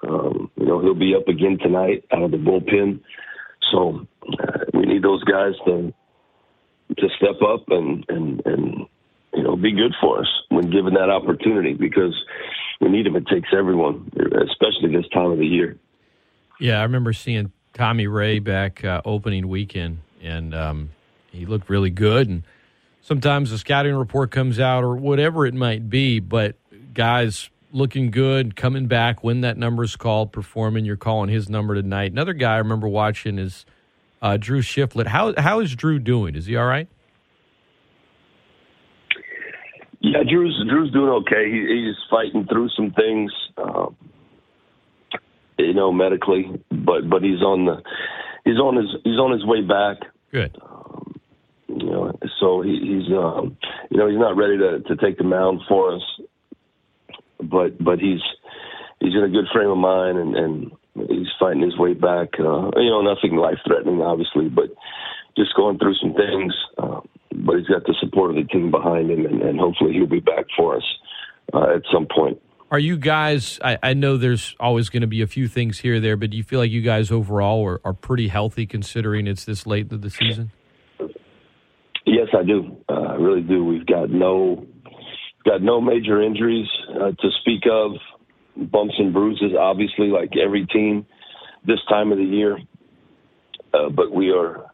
Um, 0.03 0.51
you 0.57 0.67
know, 0.67 0.81
he'll 0.81 0.99
be 0.99 1.15
up 1.15 1.29
again 1.29 1.59
tonight 1.63 2.05
out 2.13 2.23
of 2.23 2.33
the 2.33 2.39
bullpen. 2.39 3.01
So 3.71 4.05
uh, 4.33 4.65
we 4.75 4.87
need 4.87 5.05
those 5.05 5.23
guys 5.23 5.55
to 5.67 5.95
to 6.99 7.09
step 7.17 7.41
up 7.41 7.67
and 7.69 8.05
and 8.09 8.43
and 8.45 8.87
you 9.33 9.45
know 9.45 9.55
be 9.55 9.71
good 9.71 9.95
for 10.01 10.23
us 10.23 10.29
when 10.49 10.71
given 10.71 10.95
that 10.95 11.09
opportunity 11.09 11.75
because 11.75 12.15
we 12.83 12.89
need 12.89 13.07
him. 13.07 13.17
It 13.17 13.27
takes 13.29 13.49
everyone, 13.57 14.11
especially 14.49 14.95
this 14.95 15.09
time 15.15 15.31
of 15.31 15.39
the 15.39 15.47
year. 15.47 15.79
Yeah, 16.59 16.81
I 16.81 16.83
remember 16.83 17.13
seeing 17.13 17.53
Tommy 17.75 18.09
Ray 18.09 18.41
back 18.41 18.85
uh, 18.85 19.01
opening 19.05 19.49
weekend, 19.49 20.01
and 20.21 20.55
um, 20.55 20.91
he 21.31 21.47
looked 21.47 21.71
really 21.71 21.91
good. 21.91 22.29
And 22.29 22.43
sometimes 23.01 23.53
a 23.53 23.59
scouting 23.59 23.95
report 23.95 24.33
comes 24.33 24.59
out 24.59 24.83
or 24.85 24.97
whatever 24.97 25.47
it 25.47 25.55
might 25.55 25.89
be, 25.89 26.19
but 26.19 26.57
guys 26.93 27.49
looking 27.73 28.11
good, 28.11 28.57
coming 28.57 28.87
back 28.87 29.25
when 29.25 29.41
that 29.41 29.57
number 29.57 29.85
is 29.85 29.97
called, 29.97 30.33
performing. 30.33 30.85
You're 30.85 30.97
calling 30.97 31.31
his 31.31 31.49
number 31.49 31.75
tonight. 31.75 32.13
Another 32.13 32.35
guy 32.35 32.55
I 32.55 32.59
remember 32.59 32.89
watching 32.89 33.39
is 33.39 33.65
uh, 34.21 34.37
Drew 34.37 34.61
Shiflett. 34.61 35.07
How 35.07 35.35
how 35.39 35.61
is 35.61 35.75
Drew 35.75 35.99
doing? 35.99 36.35
Is 36.35 36.47
he 36.47 36.57
all 36.57 36.67
right? 36.67 36.89
Yeah, 40.03 40.25
Drew's 40.29 40.61
Drew's 40.69 40.93
doing 40.93 41.11
okay. 41.23 41.51
He, 41.51 41.87
he's 41.87 41.97
fighting 42.11 42.47
through 42.51 42.69
some 42.77 42.93
things. 42.93 43.33
Um, 43.57 43.97
you 45.59 45.75
know, 45.75 45.93
medically, 45.93 46.47
but 46.71 47.09
but 47.09 47.23
he's 47.23 47.41
on 47.41 47.67
the 47.67 47.83
he's 48.45 48.59
on 48.59 48.77
his 48.77 48.91
he's 49.05 49.19
on 49.19 49.33
his 49.33 49.47
way 49.47 49.63
back. 49.63 49.99
Good. 50.33 50.57
Um, 50.61 51.15
you 51.69 51.87
know, 51.87 52.13
so 52.41 52.63
he, 52.63 52.79
he's 52.81 53.13
um, 53.17 53.57
you 53.91 53.97
know 53.97 54.09
he's 54.09 54.19
not 54.19 54.37
ready 54.37 54.59
to 54.59 54.81
to 54.81 54.97
take 54.97 55.19
the 55.19 55.25
mound 55.25 55.61
for 55.69 55.95
us, 55.95 56.03
but 57.41 57.83
but 57.83 58.01
he's 58.01 58.21
he's 58.99 59.15
in 59.15 59.23
a 59.23 59.29
good 59.29 59.47
frame 59.53 59.71
of 59.71 59.79
mind 59.79 60.19
and 60.19 60.35
and 60.35 60.73
he's 61.09 61.29
fighting 61.39 61.63
his 61.63 61.79
way 61.79 61.95
back. 61.95 62.29
Uh, 62.39 62.71
you 62.77 62.91
know, 62.91 63.03
nothing 63.03 63.37
life 63.37 63.59
threatening, 63.67 64.03
obviously, 64.03 64.49
but 64.49 64.71
just 65.37 65.55
going 65.55 65.79
through 65.79 65.95
some 65.95 66.15
things. 66.15 66.55
Uh, 66.77 67.01
but 67.35 67.57
he's 67.57 67.67
got 67.67 67.85
the 67.85 67.95
support 68.01 68.31
of 68.31 68.37
the 68.37 68.45
team 68.45 68.71
behind 68.71 69.11
him, 69.11 69.27
and, 69.27 69.43
and 69.43 69.59
hopefully 69.59 69.93
he'll 69.93 70.07
be 70.07 70.21
back 70.21 70.47
for 70.57 70.77
us 70.77 70.85
uh, 71.53 71.75
at 71.75 71.83
some 71.93 72.07
point. 72.15 72.41
Are 72.71 72.79
you 72.79 72.97
guys? 72.97 73.61
I, 73.63 73.79
I 73.83 73.93
know 73.93 74.17
there's 74.17 74.57
always 74.59 74.89
going 74.89 75.03
to 75.03 75.07
be 75.07 75.21
a 75.21 75.27
few 75.27 75.47
things 75.47 75.81
here 75.81 75.97
or 75.97 76.01
there, 76.01 76.17
but 76.17 76.31
do 76.31 76.39
you 76.39 76.43
feel 76.43 76.59
like 76.59 76.71
you 76.71 76.81
guys 76.81 77.11
overall 77.11 77.67
are, 77.67 77.81
are 77.85 77.93
pretty 77.93 78.29
healthy 78.29 78.67
considering 78.67 79.27
it's 79.27 79.45
this 79.45 79.67
late 79.67 79.85
into 79.85 79.99
the 79.99 80.09
season? 80.09 80.53
Yes, 82.07 82.29
I 82.33 82.43
do. 82.45 82.79
Uh, 82.89 82.95
I 82.95 83.15
really 83.17 83.43
do. 83.43 83.65
We've 83.65 83.87
got 83.87 84.09
no 84.09 84.67
got 85.45 85.61
no 85.61 85.81
major 85.81 86.23
injuries 86.23 86.69
uh, 86.91 87.11
to 87.11 87.31
speak 87.41 87.65
of. 87.71 87.93
Bumps 88.57 88.95
and 88.99 89.13
bruises, 89.13 89.53
obviously, 89.59 90.09
like 90.09 90.33
every 90.43 90.67
team 90.67 91.07
this 91.67 91.79
time 91.89 92.11
of 92.11 92.19
the 92.19 92.25
year. 92.25 92.59
Uh, 93.75 93.89
but 93.89 94.13
we 94.13 94.31
are 94.31 94.72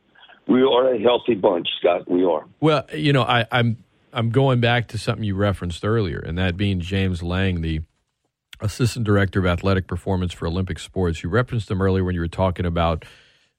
we 0.49 0.63
are 0.63 0.95
a 0.95 1.01
healthy 1.01 1.35
bunch, 1.35 1.69
Scott. 1.79 2.11
We 2.11 2.25
are. 2.25 2.45
Well, 2.61 2.87
you 2.95 3.13
know, 3.13 3.23
I, 3.23 3.47
I'm 3.53 3.77
I'm 4.13 4.31
going 4.31 4.61
back 4.61 4.89
to 4.89 4.99
something 4.99 5.23
you 5.23 5.35
referenced 5.35 5.85
earlier, 5.85 6.19
and 6.19 6.39
that 6.39 6.57
being 6.57 6.81
James 6.81 7.23
Lang, 7.23 7.61
the 7.61 7.83
assistant 8.61 9.05
director 9.05 9.39
of 9.39 9.47
athletic 9.47 9.87
performance 9.87 10.33
for 10.33 10.47
Olympic 10.47 10.79
sports. 10.79 11.23
You 11.23 11.29
referenced 11.29 11.71
him 11.71 11.81
earlier 11.81 12.03
when 12.03 12.15
you 12.15 12.21
were 12.21 12.29
talking 12.29 12.67
about, 12.67 13.05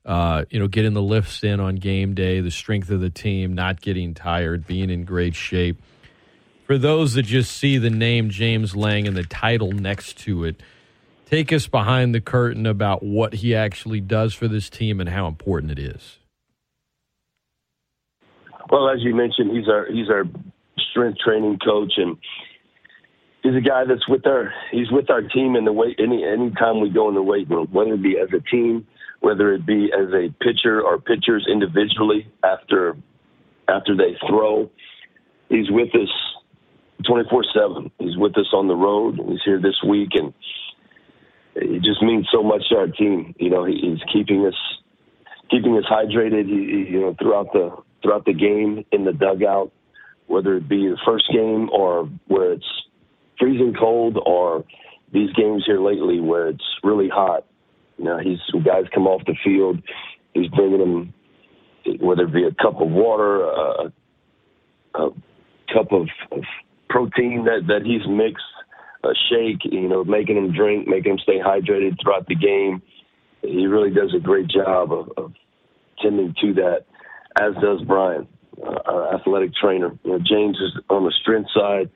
uh, 0.06 0.46
you 0.50 0.60
know, 0.60 0.68
getting 0.68 0.94
the 0.94 1.02
lifts 1.02 1.44
in 1.44 1.60
on 1.60 1.76
game 1.76 2.16
day, 2.16 2.42
the 2.42 2.52
strength 2.52 2.90
of 2.90 3.00
the 3.00 3.10
team, 3.10 3.54
not 3.54 3.82
getting 3.82 4.14
tired, 4.14 4.68
being 4.68 4.90
in 4.90 5.06
great 5.06 5.36
shape. 5.36 5.82
For 6.66 6.78
those 6.78 7.14
that 7.14 7.24
just 7.24 7.56
see 7.56 7.78
the 7.78 7.90
name 7.90 8.30
James 8.30 8.76
Lang 8.76 9.08
and 9.08 9.16
the 9.16 9.24
title 9.24 9.72
next 9.72 10.18
to 10.20 10.44
it, 10.44 10.62
take 11.26 11.54
us 11.54 11.68
behind 11.68 12.14
the 12.14 12.22
curtain 12.22 12.66
about 12.66 13.02
what 13.02 13.36
he 13.36 13.56
actually 13.56 14.02
does 14.02 14.34
for 14.34 14.48
this 14.48 14.70
team 14.70 15.00
and 15.00 15.10
how 15.10 15.28
important 15.28 15.72
it 15.72 15.80
is. 15.80 16.20
Well, 18.70 18.90
as 18.90 19.00
you 19.02 19.16
mentioned, 19.16 19.56
he's 19.56 19.68
our 19.68 19.88
he's 19.92 20.10
our 20.10 20.24
strength 20.92 21.20
training 21.20 21.60
coach, 21.66 21.94
and 21.98 22.18
he's 23.42 23.56
a 23.56 23.62
guy 23.62 23.86
that's 23.86 24.08
with 24.08 24.26
our 24.28 24.54
he's 24.72 24.92
with 24.92 25.10
our 25.10 25.22
team 25.22 25.56
in 25.56 25.66
the 25.66 25.74
weight 25.74 26.00
any 26.00 26.24
any 26.24 26.52
time 26.52 26.80
we 26.82 26.90
go 26.90 27.10
in 27.10 27.16
the 27.16 27.24
weight 27.24 27.50
room, 27.50 27.68
whether 27.72 27.94
it 27.94 28.04
be 28.04 28.18
as 28.20 28.30
a 28.34 28.42
team, 28.50 28.86
whether 29.22 29.54
it 29.54 29.66
be 29.66 29.92
as 29.94 30.10
a 30.14 30.34
pitcher 30.44 30.82
or 30.82 31.00
pitchers 31.00 31.48
individually 31.52 32.28
after 32.44 32.96
after 33.68 33.96
they 33.96 34.16
throw. 34.28 34.70
He's 35.50 35.72
with 35.72 35.90
us 35.96 36.10
24 37.08 37.46
7. 37.54 37.92
He's 37.98 38.18
with 38.18 38.38
us 38.38 38.54
on 38.54 38.68
the 38.68 38.76
road. 38.76 39.20
He's 39.28 39.40
here 39.44 39.60
this 39.60 39.82
week, 39.88 40.10
and 40.14 40.32
it 41.56 41.82
just 41.82 42.04
means 42.04 42.28
so 42.32 42.44
much 42.44 42.70
to 42.70 42.78
our 42.78 42.88
team. 42.88 43.34
You 43.40 43.50
know, 43.50 43.66
he's 43.66 44.00
keeping 44.14 44.46
us 44.46 44.54
keeping 45.50 45.76
us 45.76 45.86
hydrated. 45.90 46.46
He, 46.46 46.92
you 46.92 47.02
know, 47.02 47.16
throughout 47.20 47.52
the 47.52 47.76
throughout 48.02 48.26
the 48.26 48.34
game 48.34 48.86
in 48.92 49.06
the 49.06 49.14
dugout, 49.14 49.72
whether 50.28 50.56
it 50.58 50.68
be 50.68 50.88
the 50.88 50.98
first 51.06 51.26
game 51.32 51.70
or 51.72 52.10
where 52.28 52.54
it's 52.54 52.84
freezing 53.40 53.74
cold 53.78 54.18
or 54.26 54.66
these 55.12 55.32
games 55.34 55.64
here 55.66 55.80
lately 55.80 56.20
where 56.20 56.50
it's 56.50 56.64
really 56.84 57.10
hot. 57.10 57.46
You 57.98 58.06
know, 58.06 58.20
he's 58.20 58.40
guys 58.64 58.86
come 58.94 59.08
off 59.08 59.24
the 59.26 59.36
field, 59.44 59.82
he's 60.34 60.48
bringing 60.50 60.80
them 60.80 61.14
whether 62.00 62.24
it 62.24 62.34
be 62.34 62.44
a 62.44 62.54
cup 62.54 62.80
of 62.82 62.90
water, 62.90 63.44
a, 63.44 63.92
a 64.96 65.10
cup 65.74 65.92
of, 65.92 66.08
of 66.32 66.44
protein 66.90 67.46
that 67.46 67.68
that 67.68 67.82
he's 67.86 68.08
mixed, 68.08 68.44
a 69.04 69.14
shake, 69.30 69.60
you 69.72 69.88
know, 69.88 70.04
making 70.04 70.36
them 70.36 70.54
drink, 70.54 70.88
making 70.88 71.14
them 71.14 71.20
stay 71.20 71.40
hydrated 71.40 71.98
throughout 72.02 72.28
the 72.28 72.36
game. 72.36 72.82
He 73.42 73.66
really 73.68 73.92
does 73.92 74.14
a 74.16 74.20
great 74.20 74.48
job 74.48 74.92
of, 74.92 75.12
of 75.18 75.34
tending 76.02 76.36
to 76.42 76.54
that 76.56 76.86
as 77.40 77.56
does 77.62 77.82
Brian, 77.88 78.28
uh, 78.62 78.80
our 78.86 79.16
athletic 79.16 79.52
trainer. 79.56 79.98
You 80.04 80.12
know, 80.12 80.20
James 80.20 80.58
is 80.58 80.84
on 80.90 81.06
the 81.06 81.14
strength 81.22 81.50
side. 81.56 81.90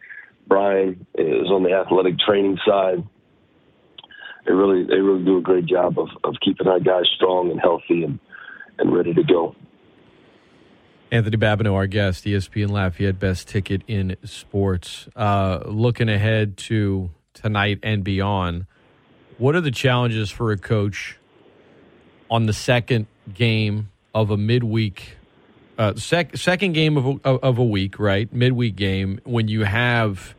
Brian 0.47 1.06
is 1.15 1.47
on 1.49 1.63
the 1.63 1.73
athletic 1.73 2.19
training 2.19 2.58
side. 2.65 3.03
They 4.45 4.53
really, 4.53 4.84
they 4.84 4.97
really 4.97 5.23
do 5.23 5.38
a 5.38 5.41
great 5.41 5.65
job 5.65 5.97
of, 5.97 6.10
of 6.23 6.36
keeping 6.43 6.67
our 6.67 6.79
guys 6.79 7.06
strong 7.15 7.49
and 7.49 7.60
healthy 7.60 8.03
and, 8.03 8.19
and 8.77 8.93
ready 8.93 9.13
to 9.13 9.23
go. 9.23 9.56
Anthony 11.12 11.38
Babineaux, 11.38 11.75
our 11.75 11.88
guest, 11.88 12.25
ESPN 12.25 12.69
Lafayette, 12.69 13.19
best 13.19 13.47
ticket 13.47 13.84
in 13.88 14.17
sports. 14.25 15.08
Uh, 15.15 15.60
looking 15.65 16.10
ahead 16.10 16.58
to 16.58 17.12
tonight 17.34 17.79
and 17.84 18.03
beyond, 18.03 18.65
what 19.38 19.56
are 19.56 19.62
the 19.62 19.71
challenges 19.71 20.32
for 20.32 20.51
a 20.51 20.58
coach 20.58 21.17
on 22.29 22.47
the 22.47 22.53
second 22.53 23.06
game 23.34 23.91
of 24.13 24.32
a 24.32 24.38
midweek 24.38 25.17
uh, 25.77 25.95
sec- 25.95 26.38
second 26.38 26.73
game 26.73 26.97
of 26.97 27.19
a, 27.23 27.29
of 27.29 27.57
a 27.57 27.63
week, 27.63 27.99
right? 27.99 28.31
Midweek 28.31 28.75
game 28.75 29.19
when 29.23 29.47
you 29.47 29.63
have 29.63 30.36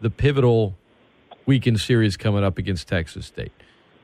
the 0.00 0.10
pivotal 0.10 0.76
weekend 1.46 1.80
series 1.80 2.16
coming 2.16 2.44
up 2.44 2.58
against 2.58 2.88
Texas 2.88 3.26
State, 3.26 3.52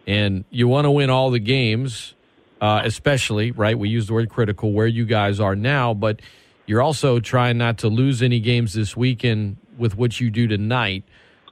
and 0.07 0.45
you 0.51 0.67
want 0.69 0.87
to 0.87 0.91
win 0.91 1.11
all 1.11 1.31
the 1.31 1.39
games, 1.39 2.15
uh, 2.61 2.83
especially 2.85 3.51
right. 3.51 3.79
We 3.79 3.89
use 3.89 4.07
the 4.07 4.15
word 4.15 4.31
critical 4.31 4.73
where 4.73 4.87
you 4.87 5.05
guys 5.05 5.41
are 5.41 5.55
now, 5.55 5.95
but 5.95 6.21
you're 6.67 6.83
also 6.83 7.21
trying 7.21 7.59
not 7.59 7.79
to 7.79 7.89
lose 7.89 8.23
any 8.23 8.41
games 8.41 8.73
this 8.73 8.97
weekend 8.97 9.59
with 9.77 9.97
what 9.97 10.19
you 10.21 10.31
do 10.31 10.47
tonight. 10.47 11.05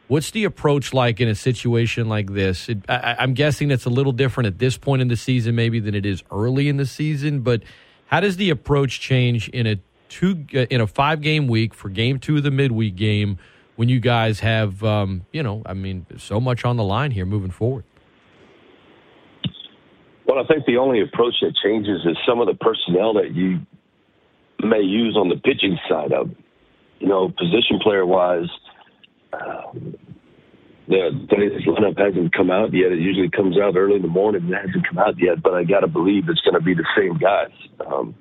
What's 0.08 0.30
the 0.30 0.44
approach 0.44 0.92
like 0.92 1.20
in 1.20 1.28
a 1.28 1.34
situation 1.34 2.08
like 2.08 2.32
this? 2.32 2.68
It, 2.68 2.78
I, 2.88 3.16
I'm 3.18 3.34
guessing 3.34 3.70
it's 3.70 3.84
a 3.84 3.90
little 3.90 4.12
different 4.12 4.46
at 4.46 4.58
this 4.58 4.76
point 4.76 5.02
in 5.02 5.08
the 5.08 5.16
season, 5.16 5.54
maybe 5.54 5.80
than 5.80 5.94
it 5.94 6.04
is 6.04 6.22
early 6.30 6.68
in 6.68 6.76
the 6.76 6.86
season, 6.86 7.40
but 7.40 7.62
how 8.12 8.20
does 8.20 8.36
the 8.36 8.50
approach 8.50 9.00
change 9.00 9.48
in 9.48 9.66
a 9.66 9.80
two 10.10 10.44
in 10.52 10.82
a 10.82 10.86
five 10.86 11.22
game 11.22 11.48
week 11.48 11.72
for 11.72 11.88
game 11.88 12.18
two 12.18 12.36
of 12.36 12.42
the 12.42 12.50
midweek 12.50 12.94
game 12.94 13.38
when 13.76 13.88
you 13.88 14.00
guys 14.00 14.40
have 14.40 14.84
um, 14.84 15.24
you 15.32 15.42
know 15.42 15.62
I 15.64 15.72
mean 15.72 16.04
so 16.18 16.38
much 16.38 16.66
on 16.66 16.76
the 16.76 16.84
line 16.84 17.10
here 17.10 17.24
moving 17.24 17.50
forward? 17.50 17.84
Well, 20.26 20.38
I 20.38 20.46
think 20.46 20.66
the 20.66 20.76
only 20.76 21.00
approach 21.00 21.36
that 21.40 21.54
changes 21.64 22.02
is 22.04 22.16
some 22.26 22.40
of 22.40 22.46
the 22.46 22.54
personnel 22.54 23.14
that 23.14 23.34
you 23.34 23.60
may 24.62 24.80
use 24.80 25.16
on 25.16 25.28
the 25.28 25.36
pitching 25.36 25.78
side 25.88 26.12
of, 26.12 26.30
you 27.00 27.08
know, 27.08 27.28
position 27.28 27.80
player 27.82 28.06
wise. 28.06 28.48
Uh, 29.32 29.72
the 30.92 31.26
today's 31.30 31.66
lineup 31.66 31.98
hasn't 31.98 32.34
come 32.34 32.50
out 32.50 32.72
yet. 32.72 32.92
It 32.92 33.00
usually 33.00 33.30
comes 33.30 33.58
out 33.58 33.76
early 33.76 33.96
in 33.96 34.02
the 34.02 34.08
morning. 34.08 34.48
It 34.48 34.54
hasn't 34.54 34.86
come 34.86 34.98
out 34.98 35.18
yet, 35.18 35.42
but 35.42 35.54
I 35.54 35.64
got 35.64 35.80
to 35.80 35.88
believe 35.88 36.28
it's 36.28 36.40
going 36.42 36.54
to 36.54 36.60
be 36.60 36.74
the 36.74 36.86
same 36.96 37.18
guys. 37.18 37.52
Um, 37.86 38.14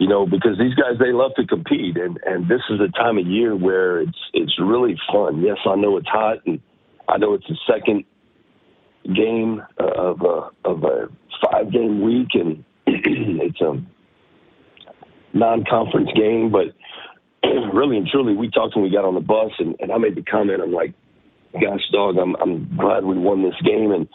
you 0.00 0.08
know, 0.08 0.26
because 0.26 0.58
these 0.58 0.74
guys 0.74 0.98
they 0.98 1.12
love 1.12 1.32
to 1.36 1.46
compete, 1.46 1.96
and 1.96 2.18
and 2.24 2.48
this 2.48 2.62
is 2.70 2.80
a 2.80 2.88
time 2.98 3.18
of 3.18 3.26
year 3.26 3.54
where 3.54 4.00
it's 4.00 4.18
it's 4.32 4.58
really 4.58 4.96
fun. 5.12 5.42
Yes, 5.42 5.58
I 5.66 5.76
know 5.76 5.96
it's 5.96 6.08
hot, 6.08 6.38
and 6.46 6.60
I 7.08 7.18
know 7.18 7.34
it's 7.34 7.46
the 7.46 7.58
second 7.70 8.04
game 9.14 9.62
of 9.78 10.22
a 10.22 10.50
of 10.64 10.82
a 10.82 11.08
five 11.44 11.70
game 11.70 12.00
week, 12.02 12.28
and 12.34 12.64
it's 12.86 13.60
a 13.60 13.80
non-conference 15.32 16.10
game, 16.16 16.50
but 16.50 16.74
really 17.72 17.98
and 17.98 18.08
truly, 18.08 18.34
we 18.34 18.50
talked 18.50 18.74
when 18.74 18.84
we 18.84 18.90
got 18.90 19.04
on 19.04 19.14
the 19.14 19.20
bus, 19.20 19.52
and, 19.58 19.76
and 19.80 19.92
I 19.92 19.98
made 19.98 20.16
the 20.16 20.22
comment. 20.22 20.62
I'm 20.62 20.72
like, 20.72 20.94
gosh, 21.60 21.82
dog, 21.92 22.16
I'm 22.18 22.36
I'm 22.36 22.76
glad 22.76 23.04
we 23.04 23.18
won 23.18 23.42
this 23.42 23.60
game. 23.64 23.92
And 23.92 24.08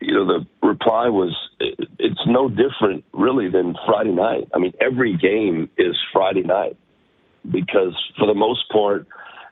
you 0.00 0.12
know, 0.12 0.26
the 0.26 0.66
reply 0.66 1.08
was, 1.08 1.34
it's 1.58 2.20
no 2.26 2.48
different 2.48 3.04
really 3.12 3.50
than 3.50 3.74
Friday 3.86 4.12
night. 4.12 4.48
I 4.54 4.58
mean, 4.58 4.72
every 4.80 5.16
game 5.16 5.70
is 5.78 5.96
Friday 6.12 6.42
night 6.42 6.76
because 7.50 7.96
for 8.18 8.26
the 8.26 8.34
most 8.34 8.68
part, 8.70 9.06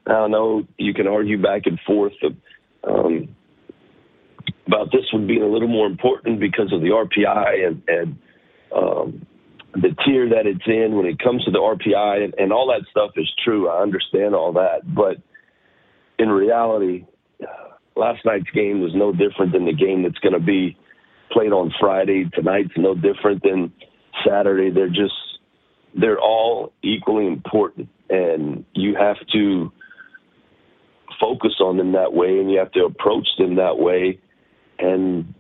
I 0.07 0.29
know 0.29 0.67
you 0.77 0.93
can 0.93 1.07
argue 1.07 1.41
back 1.41 1.63
and 1.65 1.81
forth 1.87 2.13
um, 2.87 3.35
about 4.67 4.93
this 4.93 5.05
one 5.13 5.27
being 5.27 5.43
a 5.43 5.49
little 5.49 5.69
more 5.69 5.87
important 5.87 6.41
because 6.41 6.73
of 6.73 6.81
the 6.81 6.89
RPI 6.89 7.67
and 7.67 7.83
and 7.89 8.19
um, 8.75 9.27
the 9.73 9.95
tier 10.05 10.29
that 10.29 10.47
it's 10.47 10.67
in 10.67 10.97
when 10.97 11.07
it 11.07 11.19
comes 11.19 11.45
to 11.45 11.51
the 11.51 11.59
RPI 11.59 12.25
and, 12.25 12.35
and 12.39 12.53
all 12.53 12.67
that 12.69 12.87
stuff 12.91 13.13
is 13.17 13.31
true. 13.45 13.69
I 13.69 13.83
understand 13.83 14.35
all 14.35 14.53
that, 14.53 14.83
but 14.95 15.17
in 16.19 16.29
reality, 16.29 17.07
last 17.97 18.25
night's 18.25 18.51
game 18.51 18.81
was 18.81 18.93
no 18.95 19.13
different 19.13 19.53
than 19.53 19.65
the 19.65 19.73
game 19.73 20.03
that's 20.03 20.19
going 20.19 20.33
to 20.33 20.41
be 20.45 20.77
played 21.33 21.53
on 21.53 21.73
Friday. 21.81 22.29
Tonight's 22.35 22.73
no 22.77 22.95
different 22.95 23.43
than 23.43 23.73
Saturday. 24.27 24.71
They're 24.71 24.89
just 24.89 25.15
they're 25.95 26.21
all 26.21 26.73
equally 26.83 27.27
important, 27.27 27.89
and 28.11 28.65
you 28.75 28.97
have 28.97 29.17
to 29.33 29.73
focus 31.21 31.55
on 31.61 31.77
them 31.77 31.93
that 31.93 32.13
way, 32.13 32.39
and 32.39 32.51
you 32.51 32.59
have 32.59 32.73
to 32.73 32.85
approach 32.85 33.29
them 33.39 33.57
that 33.57 33.79
way. 33.79 34.19
and 34.79 35.35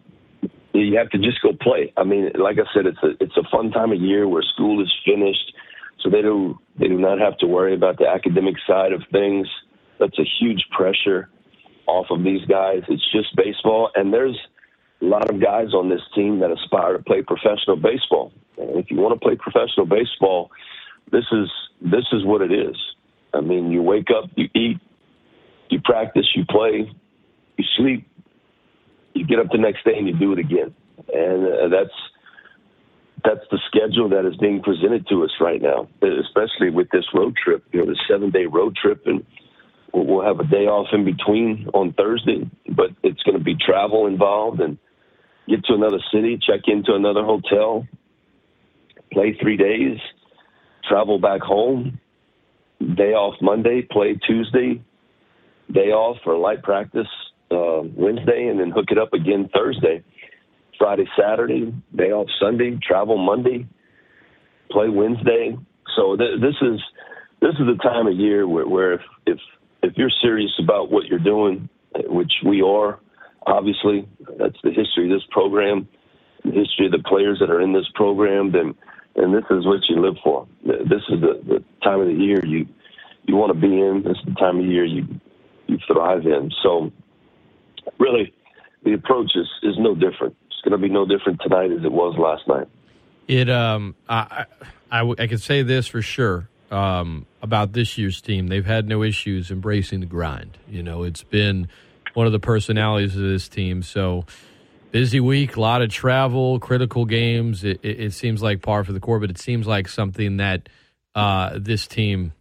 you 0.74 0.98
have 0.98 1.10
to 1.10 1.18
just 1.18 1.40
go 1.40 1.52
play. 1.60 1.92
I 1.96 2.04
mean, 2.04 2.30
like 2.34 2.56
I 2.58 2.66
said, 2.74 2.86
it's 2.86 2.98
a 3.02 3.10
it's 3.22 3.36
a 3.36 3.48
fun 3.50 3.70
time 3.70 3.92
of 3.92 4.00
year 4.00 4.28
where 4.28 4.42
school 4.42 4.82
is 4.82 4.92
finished, 5.04 5.54
so 6.00 6.10
they 6.10 6.20
do 6.22 6.58
they 6.78 6.88
do 6.88 6.98
not 6.98 7.18
have 7.20 7.38
to 7.38 7.46
worry 7.46 7.74
about 7.74 7.98
the 7.98 8.08
academic 8.08 8.56
side 8.66 8.92
of 8.92 9.02
things. 9.12 9.46
That's 9.98 10.18
a 10.18 10.24
huge 10.40 10.64
pressure 10.70 11.28
off 11.86 12.06
of 12.10 12.24
these 12.24 12.44
guys. 12.46 12.82
It's 12.88 13.10
just 13.12 13.34
baseball, 13.36 13.90
and 13.94 14.12
there's 14.12 14.38
a 15.02 15.04
lot 15.04 15.28
of 15.30 15.40
guys 15.40 15.74
on 15.74 15.88
this 15.88 16.00
team 16.14 16.40
that 16.40 16.50
aspire 16.50 16.96
to 16.96 17.02
play 17.02 17.22
professional 17.22 17.76
baseball. 17.76 18.32
And 18.58 18.78
if 18.78 18.90
you 18.90 18.96
want 18.98 19.18
to 19.18 19.24
play 19.24 19.36
professional 19.36 19.86
baseball, 19.86 20.50
this 21.12 21.24
is 21.32 21.48
this 21.80 22.04
is 22.12 22.24
what 22.24 22.40
it 22.40 22.52
is. 22.52 22.76
I 23.34 23.40
mean, 23.40 23.70
you 23.70 23.82
wake 23.82 24.08
up, 24.10 24.30
you 24.36 24.48
eat, 24.54 24.78
you 25.68 25.80
practice, 25.80 26.26
you 26.34 26.44
play, 26.48 26.90
you 27.58 27.64
sleep, 27.76 28.08
you 29.12 29.26
get 29.26 29.38
up 29.38 29.46
the 29.50 29.58
next 29.58 29.84
day 29.84 29.96
and 29.96 30.06
you 30.06 30.16
do 30.16 30.32
it 30.32 30.38
again. 30.38 30.74
And 31.12 31.46
uh, 31.46 31.68
that's 31.68 31.94
that's 33.24 33.46
the 33.50 33.58
schedule 33.66 34.08
that 34.10 34.26
is 34.26 34.36
being 34.36 34.62
presented 34.62 35.08
to 35.08 35.24
us 35.24 35.30
right 35.40 35.60
now, 35.60 35.88
especially 36.02 36.70
with 36.70 36.88
this 36.90 37.04
road 37.14 37.34
trip. 37.42 37.64
You 37.72 37.80
know, 37.80 37.86
the 37.86 37.98
seven 38.08 38.30
day 38.30 38.46
road 38.46 38.76
trip, 38.76 39.02
and 39.06 39.24
we'll 39.94 40.24
have 40.24 40.40
a 40.40 40.44
day 40.44 40.66
off 40.66 40.88
in 40.92 41.04
between 41.04 41.68
on 41.72 41.92
Thursday, 41.92 42.50
but 42.74 42.90
it's 43.02 43.22
going 43.22 43.38
to 43.38 43.44
be 43.44 43.54
travel 43.54 44.06
involved 44.06 44.60
and 44.60 44.76
get 45.48 45.64
to 45.66 45.74
another 45.74 46.00
city, 46.12 46.38
check 46.42 46.62
into 46.66 46.94
another 46.94 47.22
hotel, 47.22 47.86
play 49.12 49.36
three 49.40 49.56
days, 49.56 49.98
travel 50.88 51.18
back 51.18 51.40
home, 51.40 52.00
day 52.96 53.12
off 53.12 53.34
Monday, 53.40 53.82
play 53.82 54.18
Tuesday, 54.26 54.82
day 55.72 55.90
off 55.92 56.16
for 56.24 56.36
light 56.36 56.62
practice 56.62 57.06
uh, 57.50 57.82
Wednesday, 57.94 58.48
and 58.48 58.58
then 58.58 58.70
hook 58.70 58.86
it 58.90 58.98
up 58.98 59.12
again 59.12 59.48
Thursday. 59.54 60.02
Friday, 60.76 61.04
Saturday, 61.16 61.72
day 61.94 62.10
off 62.10 62.26
Sunday, 62.40 62.76
travel 62.82 63.16
Monday, 63.16 63.64
play 64.72 64.88
Wednesday. 64.88 65.56
So 65.96 66.16
th- 66.16 66.40
this 66.40 66.56
is 66.60 66.80
this 67.40 67.52
is 67.60 67.66
the 67.66 67.78
time 67.80 68.08
of 68.08 68.14
year 68.14 68.48
where, 68.48 68.66
where 68.66 68.92
if, 68.94 69.00
if 69.26 69.38
if 69.84 69.96
you're 69.96 70.10
serious 70.22 70.52
about 70.58 70.90
what 70.90 71.06
you're 71.06 71.18
doing, 71.18 71.68
which 72.06 72.32
we 72.44 72.62
are, 72.62 72.98
obviously, 73.46 74.08
that's 74.38 74.56
the 74.62 74.70
history 74.70 75.04
of 75.04 75.10
this 75.10 75.26
program, 75.30 75.88
the 76.44 76.52
history 76.52 76.86
of 76.86 76.92
the 76.92 77.02
players 77.06 77.38
that 77.40 77.50
are 77.50 77.60
in 77.60 77.72
this 77.72 77.86
program, 77.94 78.52
then 78.52 78.74
and 79.16 79.32
this 79.32 79.44
is 79.50 79.64
what 79.64 79.80
you 79.88 80.00
live 80.00 80.16
for. 80.24 80.46
This 80.64 81.02
is 81.08 81.20
the, 81.20 81.40
the 81.46 81.64
time 81.84 82.00
of 82.00 82.08
the 82.08 82.14
year 82.14 82.44
you 82.44 82.66
you 83.26 83.36
want 83.36 83.54
to 83.54 83.60
be 83.60 83.80
in. 83.80 84.02
This 84.04 84.16
is 84.16 84.24
the 84.26 84.34
time 84.34 84.58
of 84.58 84.66
year 84.66 84.84
you 84.84 85.06
you 85.66 85.78
thrive 85.86 86.26
in. 86.26 86.50
So, 86.62 86.90
really, 87.98 88.34
the 88.82 88.94
approach 88.94 89.30
is 89.36 89.46
is 89.62 89.76
no 89.78 89.94
different. 89.94 90.36
It's 90.46 90.60
going 90.64 90.72
to 90.72 90.78
be 90.78 90.92
no 90.92 91.06
different 91.06 91.40
tonight 91.42 91.70
as 91.70 91.84
it 91.84 91.92
was 91.92 92.16
last 92.18 92.48
night. 92.48 92.68
It 93.28 93.48
um 93.48 93.94
I 94.08 94.46
I, 94.90 95.00
I, 95.02 95.14
I 95.18 95.26
can 95.26 95.38
say 95.38 95.62
this 95.62 95.86
for 95.86 96.02
sure 96.02 96.48
um, 96.70 97.26
about 97.42 97.72
this 97.72 97.98
year's 97.98 98.20
team. 98.20 98.48
They've 98.48 98.64
had 98.64 98.88
no 98.88 99.02
issues 99.02 99.50
embracing 99.50 100.00
the 100.00 100.06
grind. 100.06 100.58
You 100.68 100.82
know, 100.82 101.02
it's 101.02 101.22
been 101.22 101.68
one 102.14 102.26
of 102.26 102.32
the 102.32 102.40
personalities 102.40 103.16
of 103.16 103.22
this 103.22 103.48
team. 103.48 103.82
So 103.82 104.24
busy 104.92 105.20
week, 105.20 105.56
a 105.56 105.60
lot 105.60 105.82
of 105.82 105.90
travel, 105.90 106.58
critical 106.60 107.04
games. 107.04 107.64
It, 107.64 107.80
it, 107.82 108.00
it 108.00 108.12
seems 108.12 108.42
like 108.42 108.62
par 108.62 108.84
for 108.84 108.92
the 108.92 109.00
core, 109.00 109.18
but 109.18 109.30
it 109.30 109.38
seems 109.38 109.66
like 109.66 109.88
something 109.88 110.38
that 110.38 110.68
uh, 111.14 111.58
this 111.60 111.86
team, 111.86 112.32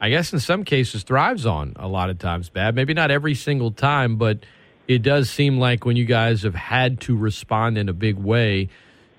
I 0.00 0.10
guess, 0.10 0.32
in 0.32 0.38
some 0.38 0.64
cases, 0.64 1.02
thrives 1.02 1.44
on 1.44 1.74
a 1.76 1.88
lot 1.88 2.10
of 2.10 2.18
times. 2.18 2.50
Bad, 2.50 2.74
maybe 2.74 2.94
not 2.94 3.10
every 3.10 3.34
single 3.34 3.72
time, 3.72 4.16
but 4.16 4.38
it 4.86 5.02
does 5.02 5.28
seem 5.28 5.58
like 5.58 5.84
when 5.84 5.96
you 5.96 6.04
guys 6.04 6.42
have 6.42 6.54
had 6.54 7.00
to 7.02 7.16
respond 7.16 7.76
in 7.76 7.88
a 7.88 7.92
big 7.92 8.16
way, 8.16 8.68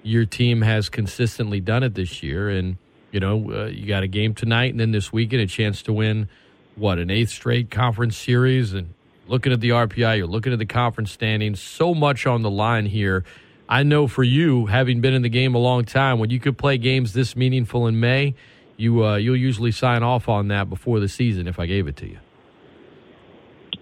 your 0.02 0.26
team 0.26 0.62
has 0.62 0.90
consistently 0.90 1.60
done 1.60 1.84
it 1.84 1.94
this 1.94 2.24
year. 2.24 2.50
And 2.50 2.78
you 3.12 3.20
know, 3.20 3.52
uh, 3.52 3.66
you 3.66 3.88
got 3.88 4.04
a 4.04 4.08
game 4.08 4.34
tonight, 4.34 4.72
and 4.72 4.80
then 4.80 4.92
this 4.92 5.12
weekend 5.12 5.42
a 5.42 5.48
chance 5.48 5.82
to 5.84 5.94
win 5.94 6.30
what 6.76 7.00
an 7.00 7.10
eighth 7.10 7.30
straight 7.30 7.70
conference 7.70 8.16
series, 8.16 8.74
and 8.74 8.94
looking 9.28 9.52
at 9.52 9.60
the 9.60 9.70
RPI, 9.70 10.18
you're 10.18 10.28
looking 10.28 10.54
at 10.54 10.60
the 10.60 10.66
conference 10.66 11.12
standings. 11.12 11.60
So 11.60 11.94
much 11.94 12.26
on 12.26 12.42
the 12.42 12.50
line 12.50 12.86
here. 12.86 13.24
I 13.68 13.84
know 13.84 14.08
for 14.08 14.24
you, 14.24 14.66
having 14.66 15.02
been 15.02 15.14
in 15.14 15.22
the 15.22 15.30
game 15.30 15.54
a 15.54 15.60
long 15.60 15.86
time, 15.86 16.20
when 16.20 16.30
you 16.30 16.40
could 16.40 16.58
play 16.58 16.78
games 16.78 17.14
this 17.14 17.36
meaningful 17.36 17.86
in 17.88 18.00
May, 18.00 18.34
you 18.78 19.06
uh, 19.06 19.18
you'll 19.18 19.36
usually 19.36 19.72
sign 19.72 20.04
off 20.04 20.30
on 20.30 20.48
that 20.48 20.70
before 20.70 21.00
the 21.00 21.10
season 21.10 21.48
if 21.48 21.60
I 21.60 21.66
gave 21.66 21.88
it 21.88 21.98
to 21.98 22.08
you. 22.08 22.18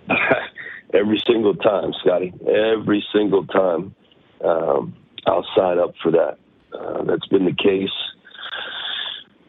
Every 0.94 1.22
single 1.28 1.56
time, 1.56 1.94
Scotty. 2.02 2.34
Every 2.42 3.06
single 3.14 3.46
time, 3.46 3.94
um, 4.44 4.96
I'll 5.26 5.46
sign 5.56 5.80
up 5.80 5.94
for 6.02 6.12
that. 6.12 6.38
Uh, 6.74 7.04
that's 7.04 7.28
been 7.28 7.46
the 7.46 7.54
case 7.54 7.90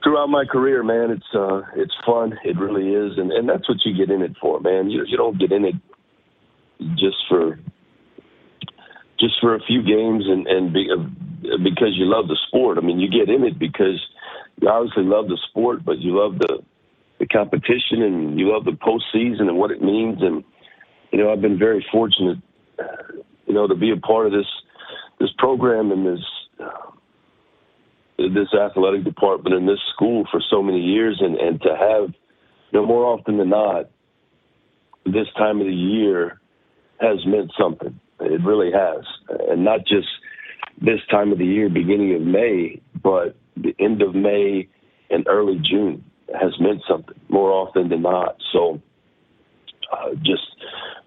throughout 0.09 0.29
my 0.29 0.45
career, 0.47 0.83
man. 0.83 1.11
It's 1.11 1.35
uh, 1.35 1.61
it's 1.77 1.93
fun. 2.07 2.33
It 2.45 2.57
really 2.59 2.95
is, 2.95 3.19
and 3.19 3.31
and 3.31 3.49
that's 3.49 3.69
what 3.69 3.79
you 3.85 3.95
get 3.95 4.11
in 4.11 4.23
it 4.23 4.33
for, 4.41 4.59
man. 4.61 4.89
You 4.89 5.05
you 5.07 5.19
don't 5.19 5.39
get 5.39 5.53
in 5.53 5.65
it 5.67 5.75
just 6.97 7.19
for 7.29 7.59
just 9.21 9.35
for 9.41 9.55
a 9.55 9.61
few 9.61 9.83
games 9.83 10.25
and 10.27 10.47
and 10.47 10.73
be, 10.73 10.89
uh, 10.91 11.59
because 11.63 11.93
you 11.93 12.07
love 12.07 12.29
the 12.29 12.39
sport. 12.47 12.79
I 12.79 12.81
mean, 12.81 12.99
you 12.99 13.11
get 13.11 13.33
in 13.33 13.45
it 13.45 13.59
because 13.59 14.01
you 14.61 14.69
obviously 14.69 15.05
love 15.05 15.29
the 15.29 15.39
sport, 15.51 15.85
but 15.85 15.99
you 15.99 16.19
love 16.19 16.39
the 16.39 16.61
the 17.19 17.27
competition 17.27 18.01
and 18.01 18.39
you 18.39 18.51
love 18.51 18.65
the 18.65 18.71
postseason 18.71 19.43
and 19.43 19.59
what 19.59 19.71
it 19.71 19.83
means. 19.83 20.23
And 20.23 20.43
you 21.13 21.19
know, 21.19 21.31
I've 21.31 21.43
been 21.43 21.59
very 21.59 21.85
fortunate, 21.93 22.39
you 23.47 23.53
know, 23.53 23.67
to 23.67 23.75
be 23.75 23.91
a 23.91 23.97
part 23.97 24.27
of 24.27 24.33
this 24.33 24.49
this 25.21 25.31
program 25.37 25.93
and 25.93 26.07
this 26.07 26.25
uh, 26.61 26.93
this 28.19 28.53
athletic 28.53 29.05
department 29.05 29.55
in 29.55 29.67
this 29.67 29.79
school 29.95 30.25
for 30.31 30.41
so 30.51 30.63
many 30.63 30.81
years, 30.81 31.19
and 31.21 31.37
and 31.37 31.61
to 31.63 31.71
have, 31.71 32.13
you 32.71 32.81
know, 32.81 32.87
more 32.87 33.05
often 33.05 33.39
than 33.39 33.51
not, 33.51 33.89
this 35.07 35.29
time 35.37 35.61
of 35.61 35.67
the 35.67 35.73
year 35.73 36.41
has 37.01 37.25
meant 37.27 37.53
something. 37.59 37.99
It 38.21 38.43
really 38.45 38.73
has, 38.73 39.05
and 39.49 39.65
not 39.65 39.81
just 39.87 40.09
this 40.81 41.01
time 41.11 41.31
of 41.31 41.39
the 41.39 41.47
year, 41.47 41.69
beginning 41.69 42.15
of 42.17 42.23
May, 42.23 42.81
but 43.03 43.37
the 43.57 43.75
end 43.79 44.03
of 44.03 44.15
May 44.15 44.69
and 45.11 45.27
early 45.29 45.61
June 45.63 46.05
has 46.39 46.53
meant 46.61 46.83
something 46.89 47.19
more 47.29 47.53
often 47.53 47.89
than 47.89 48.03
not. 48.03 48.37
So, 48.53 48.83
uh, 49.93 50.15
just 50.23 50.43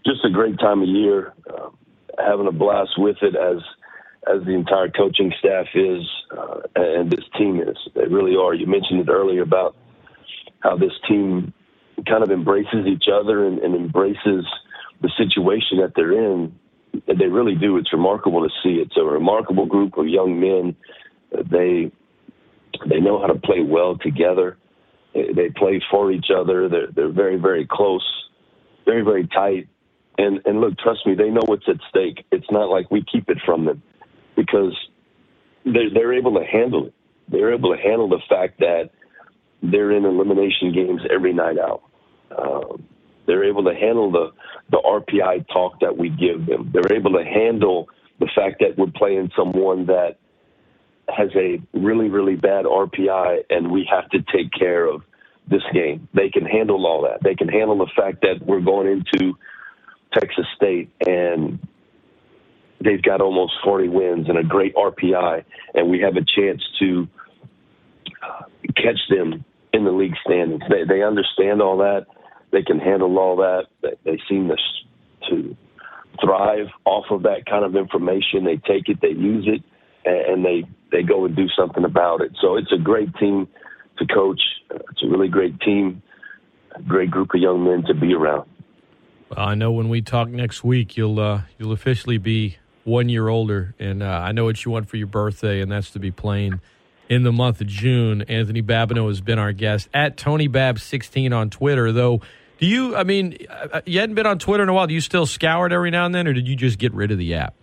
just 0.05 0.25
a 0.25 0.29
great 0.29 0.57
time 0.59 0.81
of 0.81 0.87
year, 0.87 1.33
uh, 1.49 1.69
having 2.25 2.47
a 2.47 2.51
blast 2.51 2.91
with 2.97 3.17
it 3.21 3.35
as 3.35 3.61
as 4.27 4.45
the 4.45 4.53
entire 4.53 4.89
coaching 4.89 5.33
staff 5.39 5.65
is 5.75 6.07
uh, 6.37 6.61
and 6.75 7.11
this 7.11 7.25
team 7.37 7.61
is. 7.61 7.77
They 7.95 8.05
really 8.05 8.35
are. 8.35 8.53
You 8.53 8.67
mentioned 8.67 9.01
it 9.01 9.09
earlier 9.09 9.41
about 9.41 9.75
how 10.61 10.77
this 10.77 10.93
team 11.07 11.53
kind 12.07 12.23
of 12.23 12.31
embraces 12.31 12.87
each 12.87 13.05
other 13.11 13.45
and, 13.45 13.59
and 13.59 13.75
embraces 13.75 14.45
the 15.01 15.09
situation 15.17 15.79
that 15.81 15.93
they're 15.95 16.13
in. 16.13 16.57
They 17.07 17.27
really 17.27 17.55
do. 17.55 17.77
It's 17.77 17.93
remarkable 17.93 18.41
to 18.43 18.49
see. 18.63 18.75
It's 18.75 18.97
a 18.97 19.03
remarkable 19.03 19.65
group 19.65 19.97
of 19.97 20.07
young 20.07 20.39
men. 20.39 20.75
They 21.49 21.91
they 22.89 22.99
know 22.99 23.19
how 23.19 23.27
to 23.27 23.39
play 23.39 23.61
well 23.61 23.97
together. 23.97 24.57
They 25.13 25.49
play 25.55 25.81
for 25.89 26.11
each 26.11 26.27
other. 26.35 26.69
They're 26.69 26.87
they're 26.87 27.11
very 27.11 27.37
very 27.37 27.67
close, 27.69 28.05
very 28.85 29.03
very 29.03 29.27
tight. 29.27 29.67
And 30.17 30.41
and 30.45 30.59
look, 30.61 30.77
trust 30.77 31.05
me, 31.05 31.15
they 31.15 31.29
know 31.29 31.41
what's 31.45 31.67
at 31.67 31.77
stake. 31.89 32.25
It's 32.31 32.49
not 32.51 32.69
like 32.69 32.91
we 32.91 33.03
keep 33.09 33.29
it 33.29 33.37
from 33.45 33.65
them 33.65 33.81
because 34.35 34.77
they're, 35.65 35.89
they're 35.93 36.13
able 36.13 36.33
to 36.39 36.45
handle 36.45 36.87
it. 36.87 36.93
They're 37.27 37.53
able 37.53 37.75
to 37.75 37.81
handle 37.81 38.09
the 38.09 38.21
fact 38.27 38.59
that 38.59 38.89
they're 39.63 39.91
in 39.91 40.05
elimination 40.05 40.73
games 40.73 41.01
every 41.09 41.33
night 41.33 41.57
out. 41.57 41.83
Um, 42.37 42.83
they're 43.27 43.43
able 43.43 43.63
to 43.65 43.73
handle 43.73 44.11
the, 44.11 44.31
the 44.71 44.81
RPI 44.83 45.47
talk 45.47 45.79
that 45.81 45.97
we 45.97 46.09
give 46.09 46.45
them. 46.45 46.71
They're 46.73 46.97
able 46.97 47.13
to 47.13 47.23
handle 47.23 47.87
the 48.19 48.27
fact 48.35 48.59
that 48.59 48.77
we're 48.77 48.91
playing 48.95 49.31
someone 49.35 49.85
that 49.87 50.17
has 51.07 51.29
a 51.35 51.61
really, 51.73 52.09
really 52.09 52.35
bad 52.35 52.65
RPI 52.65 53.43
and 53.49 53.71
we 53.71 53.87
have 53.91 54.09
to 54.11 54.19
take 54.33 54.51
care 54.51 54.85
of 54.85 55.03
this 55.49 55.63
game. 55.73 56.07
They 56.13 56.29
can 56.29 56.45
handle 56.45 56.85
all 56.85 57.03
that. 57.03 57.23
They 57.23 57.35
can 57.35 57.47
handle 57.47 57.77
the 57.77 57.89
fact 57.95 58.21
that 58.21 58.45
we're 58.45 58.61
going 58.61 58.87
into 58.87 59.37
Texas 60.13 60.45
State 60.55 60.89
and 61.05 61.59
they've 62.83 63.01
got 63.01 63.21
almost 63.21 63.53
40 63.63 63.89
wins 63.89 64.29
and 64.29 64.37
a 64.37 64.43
great 64.43 64.75
RPI, 64.75 65.43
and 65.73 65.89
we 65.89 65.99
have 66.01 66.15
a 66.15 66.25
chance 66.35 66.61
to 66.79 67.07
uh, 68.23 68.43
catch 68.75 68.99
them 69.09 69.45
in 69.73 69.85
the 69.85 69.91
league 69.91 70.15
standings. 70.25 70.63
They, 70.69 70.83
they 70.83 71.03
understand 71.03 71.61
all 71.61 71.77
that. 71.77 72.07
They 72.51 72.63
can 72.63 72.79
handle 72.79 73.17
all 73.17 73.37
that. 73.37 73.67
They, 73.81 73.93
they 74.03 74.19
seem 74.29 74.49
to, 74.49 74.55
to 75.29 75.55
thrive 76.23 76.67
off 76.85 77.05
of 77.11 77.23
that 77.23 77.45
kind 77.45 77.63
of 77.63 77.75
information. 77.75 78.43
They 78.43 78.57
take 78.57 78.89
it, 78.89 78.99
they 79.01 79.09
use 79.09 79.47
it, 79.47 79.63
and, 80.05 80.43
and 80.43 80.45
they 80.45 80.67
they 80.91 81.03
go 81.03 81.23
and 81.23 81.35
do 81.35 81.47
something 81.57 81.85
about 81.85 82.19
it. 82.19 82.33
So 82.41 82.57
it's 82.57 82.71
a 82.73 82.77
great 82.77 83.15
team 83.15 83.47
to 83.97 84.05
coach. 84.05 84.41
It's 84.69 85.03
a 85.03 85.07
really 85.07 85.29
great 85.29 85.59
team, 85.61 86.01
a 86.75 86.81
great 86.81 87.09
group 87.09 87.29
of 87.33 87.39
young 87.39 87.63
men 87.63 87.83
to 87.87 87.93
be 87.93 88.13
around. 88.13 88.49
I 89.37 89.55
know 89.55 89.71
when 89.71 89.87
we 89.87 90.01
talk 90.01 90.27
next 90.27 90.63
week, 90.65 90.97
you'll 90.97 91.19
uh, 91.19 91.43
you'll 91.57 91.71
officially 91.71 92.17
be 92.17 92.57
one 92.83 93.09
year 93.09 93.27
older, 93.27 93.73
and 93.79 94.01
uh, 94.01 94.05
I 94.05 94.31
know 94.31 94.45
what 94.45 94.63
you 94.65 94.71
want 94.71 94.89
for 94.89 94.97
your 94.97 95.07
birthday, 95.07 95.61
and 95.61 95.71
that's 95.71 95.91
to 95.91 95.99
be 95.99 96.11
playing 96.11 96.61
in 97.09 97.23
the 97.23 97.31
month 97.31 97.61
of 97.61 97.67
June. 97.67 98.23
Anthony 98.23 98.61
Babineaux 98.61 99.07
has 99.07 99.21
been 99.21 99.39
our 99.39 99.53
guest 99.53 99.89
at 99.93 100.17
Tony 100.17 100.47
Bab16 100.47 101.35
on 101.35 101.49
Twitter. 101.49 101.91
Though, 101.91 102.21
do 102.59 102.65
you? 102.65 102.95
I 102.95 103.03
mean, 103.03 103.37
uh, 103.49 103.81
you 103.85 103.99
hadn't 103.99 104.15
been 104.15 104.25
on 104.25 104.39
Twitter 104.39 104.63
in 104.63 104.69
a 104.69 104.73
while. 104.73 104.87
Do 104.87 104.93
you 104.93 105.01
still 105.01 105.25
scour 105.25 105.67
it 105.67 105.73
every 105.73 105.91
now 105.91 106.05
and 106.05 106.15
then, 106.15 106.27
or 106.27 106.33
did 106.33 106.47
you 106.47 106.55
just 106.55 106.79
get 106.79 106.93
rid 106.93 107.11
of 107.11 107.17
the 107.17 107.35
app? 107.35 107.53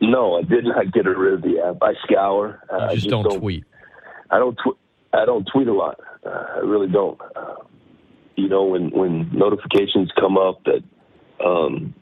No, 0.00 0.36
I 0.36 0.42
did 0.42 0.64
not 0.64 0.92
get 0.92 1.06
rid 1.06 1.34
of 1.34 1.42
the 1.42 1.58
app. 1.60 1.82
I 1.82 1.94
scour. 2.04 2.62
You 2.70 2.76
Uh, 2.76 2.86
I 2.90 2.94
just, 2.94 3.08
don't, 3.08 3.38
tweet. 3.38 3.64
I 4.30 4.38
don't. 4.38 4.54
Tw- 4.56 4.78
I 5.12 5.24
don't 5.24 5.48
tweet 5.52 5.68
a 5.68 5.74
lot. 5.74 6.00
Uh, 6.24 6.44
I 6.56 6.58
really 6.58 6.88
don't. 6.88 7.20
Uh, 7.34 7.54
you 8.36 8.48
know, 8.48 8.64
when 8.64 8.90
when 8.90 9.30
notifications 9.32 10.10
come 10.18 10.38
up 10.38 10.62
that 10.64 10.82
um, 11.44 11.94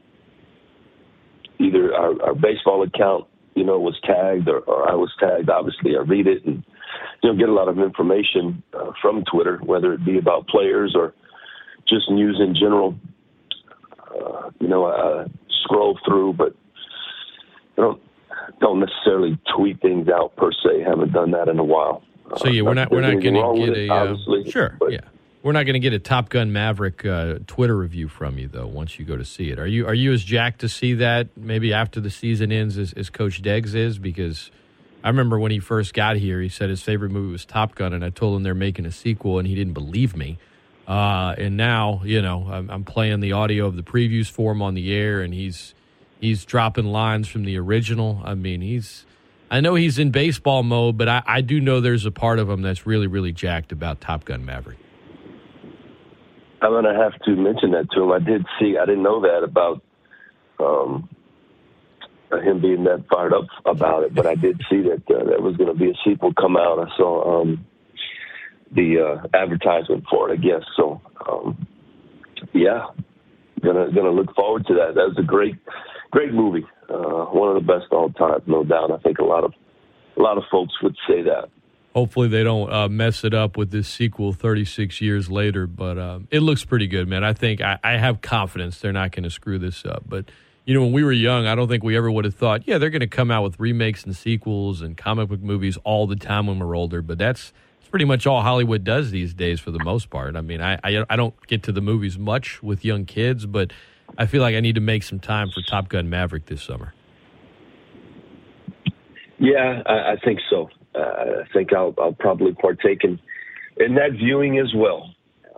either 1.58 1.94
our, 1.94 2.20
our 2.22 2.34
baseball 2.34 2.82
account, 2.82 3.26
you 3.54 3.64
know, 3.64 3.78
was 3.78 3.98
tagged 4.04 4.48
or, 4.48 4.60
or 4.60 4.90
I 4.90 4.94
was 4.94 5.12
tagged, 5.18 5.48
obviously 5.48 5.96
I 5.96 6.00
read 6.00 6.26
it 6.26 6.44
and 6.44 6.62
you 7.22 7.32
know 7.32 7.38
get 7.38 7.48
a 7.48 7.52
lot 7.52 7.68
of 7.68 7.78
information 7.78 8.62
uh, 8.74 8.92
from 9.00 9.24
Twitter, 9.30 9.58
whether 9.64 9.92
it 9.92 10.04
be 10.04 10.18
about 10.18 10.46
players 10.48 10.94
or 10.94 11.14
just 11.88 12.10
news 12.10 12.38
in 12.40 12.54
general. 12.54 12.94
Uh, 14.08 14.50
you 14.60 14.68
know, 14.68 14.86
I 14.86 15.26
scroll 15.64 15.98
through, 16.06 16.34
but 16.34 16.54
I 17.78 17.80
don't 17.82 18.02
don't 18.60 18.80
necessarily 18.80 19.38
tweet 19.56 19.80
things 19.82 20.08
out 20.08 20.36
per 20.36 20.50
se. 20.52 20.82
Haven't 20.86 21.12
done 21.12 21.30
that 21.32 21.48
in 21.48 21.58
a 21.58 21.64
while. 21.64 22.02
So 22.38 22.48
yeah, 22.48 22.62
we're 22.62 22.74
not 22.74 22.90
we're 22.90 23.00
not 23.02 23.20
going 23.20 23.34
to 23.34 23.66
get 23.66 23.76
it, 23.76 23.88
a 23.88 23.92
uh, 23.92 23.96
obviously, 23.96 24.50
sure, 24.50 24.76
but- 24.78 24.92
yeah. 24.92 25.00
We're 25.46 25.52
not 25.52 25.62
going 25.62 25.74
to 25.74 25.78
get 25.78 25.92
a 25.92 26.00
Top 26.00 26.28
Gun 26.28 26.52
Maverick 26.52 27.06
uh, 27.06 27.38
Twitter 27.46 27.76
review 27.76 28.08
from 28.08 28.36
you 28.36 28.48
though. 28.48 28.66
Once 28.66 28.98
you 28.98 29.04
go 29.04 29.16
to 29.16 29.24
see 29.24 29.50
it, 29.50 29.60
are 29.60 29.66
you 29.66 29.86
are 29.86 29.94
you 29.94 30.12
as 30.12 30.24
jacked 30.24 30.62
to 30.62 30.68
see 30.68 30.94
that 30.94 31.36
maybe 31.36 31.72
after 31.72 32.00
the 32.00 32.10
season 32.10 32.50
ends 32.50 32.76
as, 32.76 32.92
as 32.94 33.10
Coach 33.10 33.42
Deggs 33.42 33.72
is? 33.72 33.96
Because 33.96 34.50
I 35.04 35.08
remember 35.08 35.38
when 35.38 35.52
he 35.52 35.60
first 35.60 35.94
got 35.94 36.16
here, 36.16 36.40
he 36.40 36.48
said 36.48 36.68
his 36.68 36.82
favorite 36.82 37.12
movie 37.12 37.30
was 37.30 37.44
Top 37.44 37.76
Gun, 37.76 37.92
and 37.92 38.04
I 38.04 38.10
told 38.10 38.34
him 38.34 38.42
they're 38.42 38.56
making 38.56 38.86
a 38.86 38.90
sequel, 38.90 39.38
and 39.38 39.46
he 39.46 39.54
didn't 39.54 39.74
believe 39.74 40.16
me. 40.16 40.38
Uh, 40.88 41.36
and 41.38 41.56
now, 41.56 42.02
you 42.04 42.20
know, 42.20 42.48
I'm, 42.50 42.68
I'm 42.68 42.82
playing 42.82 43.20
the 43.20 43.30
audio 43.30 43.66
of 43.66 43.76
the 43.76 43.84
previews 43.84 44.28
for 44.28 44.50
him 44.50 44.60
on 44.62 44.74
the 44.74 44.92
air, 44.92 45.20
and 45.20 45.32
he's 45.32 45.74
he's 46.20 46.44
dropping 46.44 46.86
lines 46.86 47.28
from 47.28 47.44
the 47.44 47.56
original. 47.56 48.20
I 48.24 48.34
mean, 48.34 48.62
he's 48.62 49.06
I 49.48 49.60
know 49.60 49.76
he's 49.76 50.00
in 50.00 50.10
baseball 50.10 50.64
mode, 50.64 50.98
but 50.98 51.08
I, 51.08 51.22
I 51.24 51.40
do 51.40 51.60
know 51.60 51.78
there's 51.78 52.04
a 52.04 52.10
part 52.10 52.40
of 52.40 52.50
him 52.50 52.62
that's 52.62 52.84
really, 52.84 53.06
really 53.06 53.30
jacked 53.30 53.70
about 53.70 54.00
Top 54.00 54.24
Gun 54.24 54.44
Maverick. 54.44 54.78
I'm 56.60 56.72
gonna 56.72 56.94
have 56.94 57.18
to 57.22 57.36
mention 57.36 57.72
that 57.72 57.90
to 57.92 58.02
him. 58.02 58.12
I 58.12 58.18
did 58.18 58.44
see. 58.58 58.76
I 58.80 58.86
didn't 58.86 59.02
know 59.02 59.20
that 59.20 59.42
about 59.42 59.82
um, 60.58 61.08
him 62.32 62.60
being 62.60 62.84
that 62.84 63.04
fired 63.10 63.32
up 63.32 63.46
about 63.64 64.04
it, 64.04 64.14
but 64.14 64.26
I 64.26 64.34
did 64.34 64.60
see 64.70 64.82
that 64.82 65.02
uh, 65.08 65.24
there 65.24 65.40
was 65.40 65.56
going 65.56 65.72
to 65.72 65.78
be 65.78 65.90
a 65.90 65.94
sequel 66.04 66.32
come 66.34 66.56
out. 66.56 66.78
I 66.78 66.96
saw 66.96 67.40
um, 67.42 67.66
the 68.72 68.98
uh, 68.98 69.36
advertisement 69.36 70.04
for 70.10 70.30
it. 70.30 70.32
I 70.32 70.36
guess 70.36 70.62
so. 70.76 71.00
Um, 71.28 71.66
yeah, 72.52 72.86
gonna 73.62 73.90
gonna 73.92 74.10
look 74.10 74.34
forward 74.34 74.66
to 74.66 74.74
that. 74.74 74.94
That 74.94 75.08
was 75.08 75.16
a 75.18 75.22
great, 75.22 75.56
great 76.10 76.32
movie. 76.32 76.66
Uh, 76.88 77.26
one 77.26 77.48
of 77.48 77.54
the 77.54 77.66
best 77.66 77.86
of 77.90 77.98
all 77.98 78.10
time, 78.10 78.40
no 78.46 78.64
doubt. 78.64 78.90
I 78.90 78.98
think 78.98 79.18
a 79.18 79.24
lot 79.24 79.44
of 79.44 79.52
a 80.16 80.22
lot 80.22 80.38
of 80.38 80.44
folks 80.50 80.74
would 80.82 80.96
say 81.08 81.22
that. 81.22 81.48
Hopefully, 81.96 82.28
they 82.28 82.44
don't 82.44 82.70
uh, 82.70 82.90
mess 82.90 83.24
it 83.24 83.32
up 83.32 83.56
with 83.56 83.70
this 83.70 83.88
sequel 83.88 84.34
36 84.34 85.00
years 85.00 85.30
later, 85.30 85.66
but 85.66 85.96
um, 85.96 86.28
it 86.30 86.40
looks 86.40 86.62
pretty 86.62 86.86
good, 86.86 87.08
man. 87.08 87.24
I 87.24 87.32
think 87.32 87.62
I, 87.62 87.78
I 87.82 87.92
have 87.96 88.20
confidence 88.20 88.80
they're 88.80 88.92
not 88.92 89.12
going 89.12 89.22
to 89.22 89.30
screw 89.30 89.58
this 89.58 89.82
up. 89.86 90.02
But, 90.06 90.30
you 90.66 90.74
know, 90.74 90.82
when 90.82 90.92
we 90.92 91.02
were 91.02 91.12
young, 91.12 91.46
I 91.46 91.54
don't 91.54 91.68
think 91.68 91.82
we 91.82 91.96
ever 91.96 92.10
would 92.10 92.26
have 92.26 92.34
thought, 92.34 92.68
yeah, 92.68 92.76
they're 92.76 92.90
going 92.90 93.00
to 93.00 93.06
come 93.06 93.30
out 93.30 93.44
with 93.44 93.58
remakes 93.58 94.04
and 94.04 94.14
sequels 94.14 94.82
and 94.82 94.94
comic 94.94 95.30
book 95.30 95.40
movies 95.40 95.78
all 95.84 96.06
the 96.06 96.16
time 96.16 96.48
when 96.48 96.58
we're 96.58 96.76
older. 96.76 97.00
But 97.00 97.16
that's, 97.16 97.54
that's 97.78 97.88
pretty 97.88 98.04
much 98.04 98.26
all 98.26 98.42
Hollywood 98.42 98.84
does 98.84 99.10
these 99.10 99.32
days 99.32 99.58
for 99.58 99.70
the 99.70 99.82
most 99.82 100.10
part. 100.10 100.36
I 100.36 100.42
mean, 100.42 100.60
I, 100.60 100.74
I, 100.84 101.02
I 101.08 101.16
don't 101.16 101.34
get 101.46 101.62
to 101.62 101.72
the 101.72 101.80
movies 101.80 102.18
much 102.18 102.62
with 102.62 102.84
young 102.84 103.06
kids, 103.06 103.46
but 103.46 103.72
I 104.18 104.26
feel 104.26 104.42
like 104.42 104.54
I 104.54 104.60
need 104.60 104.74
to 104.74 104.82
make 104.82 105.02
some 105.02 105.18
time 105.18 105.48
for 105.48 105.62
Top 105.62 105.88
Gun 105.88 106.10
Maverick 106.10 106.44
this 106.44 106.62
summer. 106.62 106.92
Yeah, 109.38 109.82
I, 109.86 110.12
I 110.12 110.16
think 110.22 110.40
so. 110.50 110.68
Uh, 110.96 111.00
I 111.00 111.52
think 111.52 111.72
I'll, 111.74 111.94
I'll 111.98 112.12
probably 112.18 112.52
partake 112.54 113.04
in, 113.04 113.18
in 113.76 113.94
that 113.96 114.12
viewing 114.12 114.58
as 114.58 114.72
well. 114.74 115.10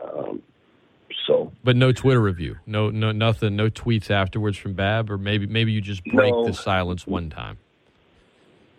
Um, 0.03 0.43
so 1.27 1.53
But 1.63 1.77
no 1.77 1.93
Twitter 1.93 2.21
review, 2.21 2.57
no, 2.67 2.91
no, 2.91 3.13
nothing, 3.13 3.55
no 3.57 3.69
tweets 3.71 4.11
afterwards 4.11 4.57
from 4.59 4.75
Bab, 4.75 5.11
or 5.11 5.19
maybe, 5.19 5.47
maybe 5.47 5.73
you 5.73 5.81
just 5.81 6.03
break 6.05 6.33
No. 6.33 6.47
the 6.47 6.53
silence 6.55 7.07
one 7.07 7.31
time. 7.31 7.59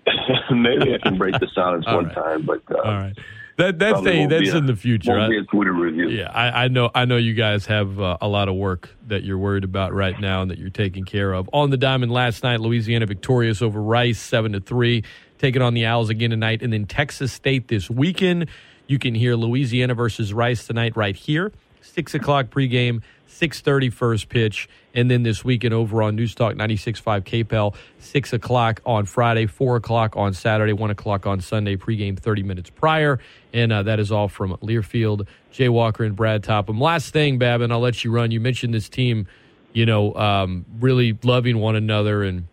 maybe 0.52 0.94
I 0.94 0.98
can 0.98 1.18
break 1.18 1.40
the 1.40 1.48
silence 1.54 1.86
one 1.86 2.06
right. 2.06 2.16
time, 2.16 2.46
but 2.46 2.62
uh, 2.72 2.78
All 2.80 2.92
right, 2.94 3.14
that 3.58 3.78
that's 3.78 4.00
a, 4.06 4.26
that's 4.26 4.50
a- 4.52 4.58
in 4.58 4.66
the 4.66 4.76
future. 4.76 5.12
Won't 5.12 5.24
I- 5.24 5.30
be 5.30 5.38
a 5.38 5.44
Twitter 5.44 5.74
review. 5.74 6.10
yeah, 6.10 6.32
I, 6.32 6.66
I 6.66 6.68
know. 6.68 6.90
I 6.96 7.06
know 7.06 7.18
you 7.18 7.34
guys 7.36 7.68
have 7.68 8.00
uh, 8.00 8.18
a 8.22 8.28
lot 8.28 8.50
of 8.50 8.56
work 8.56 8.90
that 9.08 9.24
you're 9.24 9.38
worried 9.38 9.64
about 9.64 9.94
right 9.94 10.20
now, 10.20 10.42
and 10.42 10.50
that 10.50 10.58
you're 10.58 10.70
taking 10.72 11.06
care 11.06 11.34
of. 11.34 11.48
On 11.54 11.70
the 11.70 11.78
diamond 11.78 12.12
last 12.12 12.44
night, 12.44 12.60
Louisiana 12.60 13.06
victorious 13.06 13.62
over 13.62 13.80
Rice, 13.82 14.20
seven 14.20 14.54
to 14.54 14.60
three, 14.60 15.04
taking 15.40 15.62
on 15.62 15.74
the 15.74 15.86
Owls 15.86 16.10
again 16.10 16.30
tonight, 16.30 16.62
and 16.62 16.72
then 16.72 16.86
Texas 16.86 17.34
State 17.34 17.68
this 17.68 17.90
weekend. 17.90 18.48
You 18.86 19.00
can 19.00 19.16
hear 19.16 19.36
Louisiana 19.36 19.96
versus 19.96 20.34
Rice 20.34 20.68
tonight 20.68 20.96
right 20.96 21.16
here, 21.16 21.52
six 21.82 22.14
o'clock 22.14 22.48
pregame, 22.48 23.02
six 23.28 23.62
thirty 23.62 23.90
first 23.90 24.30
pitch, 24.30 24.68
and 24.94 25.10
then 25.10 25.24
this 25.24 25.44
weekend 25.44 25.74
over 25.74 26.04
on 26.04 26.16
News 26.16 26.36
Talk 26.36 26.56
96.5 26.56 27.24
KPEL, 27.24 27.76
six 28.00 28.34
o'clock 28.34 28.82
on 28.86 29.06
Friday, 29.06 29.46
four 29.46 29.78
o'clock 29.78 30.18
on 30.18 30.34
Saturday, 30.34 30.74
one 30.74 30.90
o'clock 30.90 31.26
on 31.26 31.40
Sunday. 31.40 31.78
Pregame 31.78 32.20
thirty 32.20 32.44
minutes 32.44 32.70
prior, 32.70 33.20
and 33.54 33.72
uh, 33.72 33.84
that 33.84 34.00
is 34.00 34.12
all 34.12 34.28
from 34.28 34.58
Learfield, 34.58 35.28
Jay 35.52 35.70
Walker, 35.70 36.04
and 36.04 36.16
Brad 36.16 36.44
Topham. 36.44 36.80
Last 36.80 37.14
thing, 37.14 37.38
Babin, 37.38 37.72
I'll 37.72 37.80
let 37.80 38.04
you 38.04 38.12
run. 38.12 38.32
You 38.32 38.40
mentioned 38.40 38.74
this 38.74 38.90
team, 38.90 39.28
you 39.72 39.86
know, 39.86 40.14
um, 40.16 40.66
really 40.80 41.18
loving 41.24 41.60
one 41.60 41.76
another 41.76 42.24
and 42.24 42.48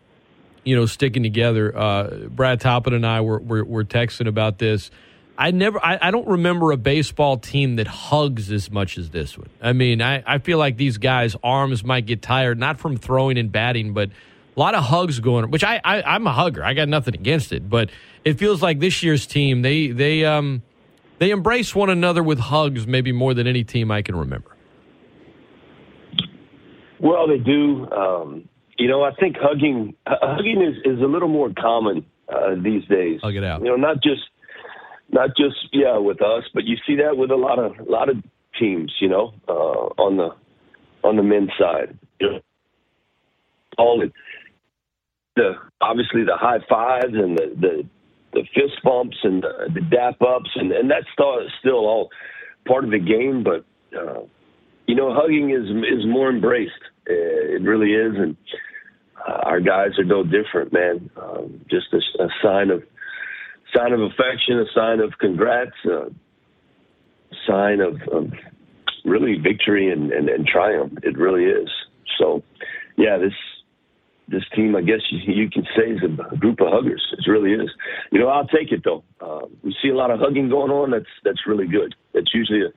you 0.66 0.74
know, 0.74 0.84
sticking 0.84 1.22
together. 1.22 1.74
Uh, 1.74 2.26
Brad 2.28 2.60
Topham 2.60 2.92
and 2.92 3.06
I 3.06 3.20
were, 3.20 3.38
were, 3.38 3.64
were 3.64 3.84
texting 3.84 4.26
about 4.26 4.58
this. 4.58 4.90
I 5.38 5.52
never, 5.52 5.82
I, 5.82 5.98
I 6.02 6.10
don't 6.10 6.26
remember 6.26 6.72
a 6.72 6.76
baseball 6.76 7.36
team 7.36 7.76
that 7.76 7.86
hugs 7.86 8.50
as 8.50 8.70
much 8.70 8.98
as 8.98 9.10
this 9.10 9.38
one. 9.38 9.48
I 9.62 9.74
mean, 9.74 10.02
I, 10.02 10.24
I 10.26 10.38
feel 10.38 10.58
like 10.58 10.76
these 10.76 10.98
guys' 10.98 11.36
arms 11.42 11.84
might 11.84 12.04
get 12.06 12.20
tired, 12.20 12.58
not 12.58 12.80
from 12.80 12.96
throwing 12.96 13.38
and 13.38 13.52
batting, 13.52 13.94
but 13.94 14.10
a 14.56 14.60
lot 14.60 14.74
of 14.74 14.82
hugs 14.82 15.20
going. 15.20 15.50
Which 15.50 15.62
I, 15.62 15.80
I 15.84 16.02
I'm 16.02 16.26
a 16.26 16.32
hugger. 16.32 16.64
I 16.64 16.74
got 16.74 16.88
nothing 16.88 17.14
against 17.14 17.52
it, 17.52 17.68
but 17.68 17.90
it 18.24 18.38
feels 18.38 18.62
like 18.62 18.80
this 18.80 19.02
year's 19.02 19.26
team 19.26 19.62
they 19.62 19.88
they 19.88 20.24
um 20.24 20.62
they 21.18 21.30
embrace 21.30 21.74
one 21.74 21.90
another 21.90 22.22
with 22.22 22.38
hugs 22.38 22.86
maybe 22.86 23.12
more 23.12 23.34
than 23.34 23.46
any 23.46 23.62
team 23.62 23.90
I 23.90 24.02
can 24.02 24.16
remember. 24.16 24.50
Well, 26.98 27.28
they 27.28 27.38
do. 27.38 27.90
Um, 27.90 28.48
you 28.78 28.88
know, 28.88 29.02
I 29.02 29.12
think 29.14 29.36
hugging 29.38 29.94
hugging 30.06 30.62
is, 30.62 30.76
is 30.84 31.02
a 31.02 31.06
little 31.06 31.28
more 31.28 31.50
common 31.58 32.04
uh, 32.28 32.54
these 32.62 32.84
days. 32.86 33.20
Hug 33.22 33.34
it 33.34 33.44
out. 33.44 33.62
You 33.62 33.68
know, 33.68 33.76
not 33.76 34.02
just 34.02 34.22
not 35.10 35.30
just 35.36 35.56
yeah 35.72 35.98
with 35.98 36.20
us, 36.22 36.44
but 36.52 36.64
you 36.64 36.76
see 36.86 36.96
that 36.96 37.16
with 37.16 37.30
a 37.30 37.36
lot 37.36 37.58
of 37.58 37.78
a 37.78 37.90
lot 37.90 38.08
of 38.08 38.16
teams. 38.58 38.92
You 39.00 39.08
know, 39.08 39.34
uh, 39.48 39.52
on 40.02 40.16
the 40.16 40.30
on 41.06 41.16
the 41.16 41.22
men's 41.22 41.50
side. 41.58 41.98
You 42.20 42.32
know, 42.32 42.40
all 43.78 43.98
the, 44.00 44.12
the 45.36 45.52
obviously 45.80 46.24
the 46.24 46.36
high 46.36 46.60
fives 46.68 47.14
and 47.14 47.36
the 47.36 47.54
the, 47.60 47.88
the 48.32 48.42
fist 48.54 48.82
bumps 48.84 49.16
and 49.22 49.42
the, 49.42 49.70
the 49.72 49.80
dap 49.80 50.20
ups 50.20 50.50
and 50.54 50.72
and 50.72 50.90
that's 50.90 51.06
still 51.12 51.38
still 51.60 51.86
all 51.86 52.10
part 52.66 52.84
of 52.84 52.90
the 52.90 52.98
game, 52.98 53.42
but. 53.42 53.64
Uh, 53.96 54.24
you 54.86 54.94
know, 54.94 55.12
hugging 55.12 55.50
is 55.50 55.64
is 55.64 56.06
more 56.06 56.30
embraced. 56.30 56.72
Uh, 57.08 57.56
it 57.56 57.62
really 57.62 57.92
is, 57.92 58.14
and 58.16 58.36
uh, 59.26 59.40
our 59.44 59.60
guys 59.60 59.98
are 59.98 60.04
no 60.04 60.24
different, 60.24 60.72
man. 60.72 61.10
Um, 61.16 61.64
just 61.70 61.86
a, 61.92 62.22
a 62.22 62.28
sign 62.42 62.70
of 62.70 62.82
sign 63.74 63.92
of 63.92 64.00
affection, 64.00 64.58
a 64.58 64.64
sign 64.74 65.00
of 65.00 65.12
congrats, 65.18 65.76
a 65.84 66.10
sign 67.46 67.80
of, 67.80 68.00
of 68.12 68.32
really 69.04 69.38
victory 69.38 69.90
and, 69.90 70.12
and, 70.12 70.28
and 70.28 70.46
triumph. 70.46 70.94
It 71.02 71.18
really 71.18 71.44
is. 71.44 71.68
So, 72.18 72.42
yeah, 72.96 73.18
this 73.18 73.32
this 74.28 74.42
team, 74.56 74.74
I 74.74 74.80
guess 74.80 75.00
you, 75.10 75.20
you 75.32 75.50
can 75.50 75.64
say, 75.76 75.92
is 75.92 76.00
a 76.02 76.36
group 76.36 76.60
of 76.60 76.68
huggers. 76.70 77.02
It 77.12 77.30
really 77.30 77.52
is. 77.52 77.70
You 78.10 78.18
know, 78.18 78.28
I'll 78.28 78.48
take 78.48 78.72
it 78.72 78.82
though. 78.84 79.04
Uh, 79.20 79.46
we 79.62 79.74
see 79.80 79.88
a 79.88 79.94
lot 79.94 80.10
of 80.10 80.18
hugging 80.18 80.48
going 80.48 80.72
on. 80.72 80.90
That's 80.90 81.06
that's 81.24 81.46
really 81.46 81.66
good. 81.68 81.94
That's 82.12 82.34
usually 82.34 82.62
a 82.62 82.68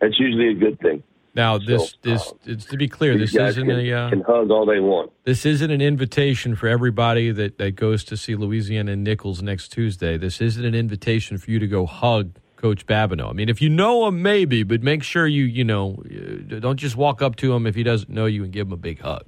that's 0.00 0.18
usually 0.18 0.48
a 0.48 0.54
good 0.54 0.80
thing. 0.80 1.02
Now, 1.34 1.58
this 1.58 1.90
So, 1.90 1.96
this 2.02 2.28
um, 2.28 2.38
it's 2.44 2.64
to 2.66 2.76
be 2.76 2.88
clear, 2.88 3.18
this 3.18 3.34
isn't 3.34 3.66
can, 3.66 3.78
a. 3.78 3.92
Uh, 3.92 4.10
can 4.10 4.20
hug 4.20 4.50
all 4.50 4.64
they 4.64 4.78
want. 4.78 5.10
This 5.24 5.44
isn't 5.44 5.70
an 5.70 5.80
invitation 5.80 6.54
for 6.54 6.68
everybody 6.68 7.32
that, 7.32 7.58
that 7.58 7.72
goes 7.72 8.04
to 8.04 8.16
see 8.16 8.36
Louisiana 8.36 8.92
and 8.92 9.02
Nichols 9.02 9.42
next 9.42 9.68
Tuesday. 9.68 10.16
This 10.16 10.40
isn't 10.40 10.64
an 10.64 10.74
invitation 10.74 11.38
for 11.38 11.50
you 11.50 11.58
to 11.58 11.66
go 11.66 11.86
hug 11.86 12.38
Coach 12.56 12.86
Babineaux. 12.86 13.28
I 13.28 13.32
mean, 13.32 13.48
if 13.48 13.60
you 13.60 13.68
know 13.68 14.06
him, 14.06 14.22
maybe, 14.22 14.62
but 14.62 14.82
make 14.82 15.02
sure 15.02 15.26
you, 15.26 15.44
you 15.44 15.64
know, 15.64 16.02
uh, 16.06 16.60
don't 16.60 16.78
just 16.78 16.96
walk 16.96 17.20
up 17.20 17.36
to 17.36 17.52
him 17.52 17.66
if 17.66 17.74
he 17.74 17.82
doesn't 17.82 18.08
know 18.08 18.26
you 18.26 18.44
and 18.44 18.52
give 18.52 18.68
him 18.68 18.72
a 18.72 18.78
big 18.78 19.00
hug. 19.00 19.24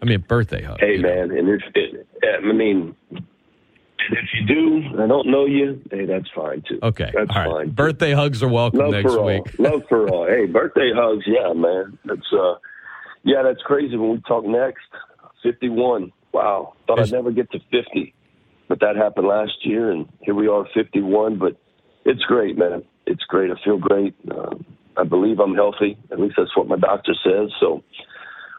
I 0.00 0.06
mean, 0.06 0.20
birthday 0.20 0.62
hug. 0.62 0.78
Hey, 0.80 0.92
you 0.92 1.02
know. 1.02 1.08
man, 1.08 1.36
and 1.36 1.48
if 1.48 1.62
it, 1.74 2.06
I 2.22 2.52
mean, 2.52 2.94
if 4.10 4.28
you 4.34 4.46
do, 4.46 5.02
I 5.02 5.06
don't 5.06 5.28
know 5.28 5.46
you. 5.46 5.80
Hey, 5.90 6.04
that's 6.06 6.28
fine 6.34 6.62
too. 6.68 6.78
Okay. 6.82 7.10
that's 7.14 7.30
All 7.30 7.36
right. 7.36 7.66
fine. 7.66 7.70
Birthday 7.70 8.12
hugs 8.12 8.42
are 8.42 8.48
welcome 8.48 8.80
Love 8.80 8.92
next 8.92 9.18
week. 9.20 9.58
Love 9.58 9.82
for 9.88 10.08
all. 10.08 10.26
Hey, 10.26 10.46
birthday 10.46 10.90
hugs. 10.94 11.24
Yeah, 11.26 11.52
man. 11.52 11.98
That's 12.04 12.26
uh, 12.32 12.54
yeah, 13.24 13.42
that's 13.42 13.62
crazy. 13.62 13.96
When 13.96 14.10
we 14.12 14.20
talk 14.26 14.44
next, 14.44 14.84
fifty-one. 15.42 16.12
Wow, 16.32 16.74
thought 16.86 17.00
Is- 17.00 17.12
I'd 17.12 17.16
never 17.16 17.30
get 17.30 17.50
to 17.52 17.58
fifty, 17.70 18.14
but 18.68 18.80
that 18.80 18.96
happened 18.96 19.26
last 19.26 19.64
year, 19.64 19.90
and 19.90 20.06
here 20.20 20.34
we 20.34 20.48
are, 20.48 20.66
fifty-one. 20.74 21.38
But 21.38 21.56
it's 22.04 22.22
great, 22.22 22.58
man. 22.58 22.84
It's 23.06 23.24
great. 23.24 23.50
I 23.50 23.54
feel 23.64 23.78
great. 23.78 24.14
Uh, 24.30 24.54
I 24.96 25.04
believe 25.04 25.38
I'm 25.40 25.54
healthy. 25.54 25.96
At 26.10 26.20
least 26.20 26.34
that's 26.36 26.56
what 26.56 26.68
my 26.68 26.76
doctor 26.76 27.14
says. 27.24 27.50
So 27.60 27.82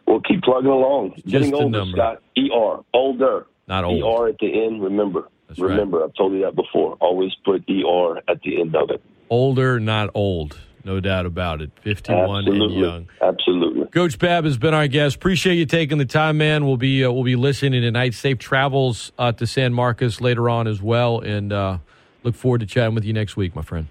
we'll 0.05 0.21
keep 0.21 0.41
plugging 0.43 0.69
along. 0.71 1.21
Getting 1.25 1.53
a 1.53 1.57
older, 1.57 1.79
number. 1.79 1.97
Scott. 1.97 2.21
Er, 2.37 2.83
older. 2.93 3.47
Not 3.67 3.83
old. 3.83 4.01
Er 4.21 4.29
at 4.29 4.37
the 4.39 4.65
end. 4.65 4.81
Remember. 4.81 5.27
That's 5.47 5.59
right. 5.59 5.69
remember, 5.71 6.03
I've 6.03 6.13
told 6.15 6.33
you 6.33 6.41
that 6.41 6.55
before. 6.55 6.97
Always 6.99 7.31
put 7.45 7.63
er 7.69 8.17
at 8.27 8.41
the 8.41 8.59
end 8.59 8.75
of 8.75 8.89
it. 8.89 9.01
Older, 9.29 9.79
not 9.79 10.09
old. 10.13 10.57
No 10.83 11.01
doubt 11.01 11.25
about 11.25 11.61
it. 11.61 11.71
51 11.81 12.47
Absolutely. 12.47 12.65
and 12.65 12.73
young. 12.73 13.09
Absolutely. 13.21 13.87
Coach 13.87 14.17
Babb 14.19 14.45
has 14.45 14.57
been 14.57 14.73
our 14.73 14.87
guest. 14.87 15.17
Appreciate 15.17 15.55
you 15.55 15.65
taking 15.65 15.97
the 15.97 16.05
time, 16.05 16.37
man. 16.37 16.65
We'll 16.65 16.77
be 16.77 17.03
uh, 17.03 17.11
we'll 17.11 17.25
be 17.25 17.35
listening 17.35 17.81
tonight. 17.81 18.13
Safe 18.13 18.37
travels 18.37 19.11
uh, 19.19 19.33
to 19.33 19.45
San 19.45 19.73
Marcos 19.73 20.21
later 20.21 20.49
on 20.49 20.65
as 20.65 20.81
well, 20.81 21.19
and 21.19 21.51
uh, 21.51 21.79
look 22.23 22.35
forward 22.35 22.61
to 22.61 22.65
chatting 22.65 22.95
with 22.95 23.03
you 23.03 23.11
next 23.11 23.35
week, 23.35 23.53
my 23.53 23.61
friend. 23.61 23.87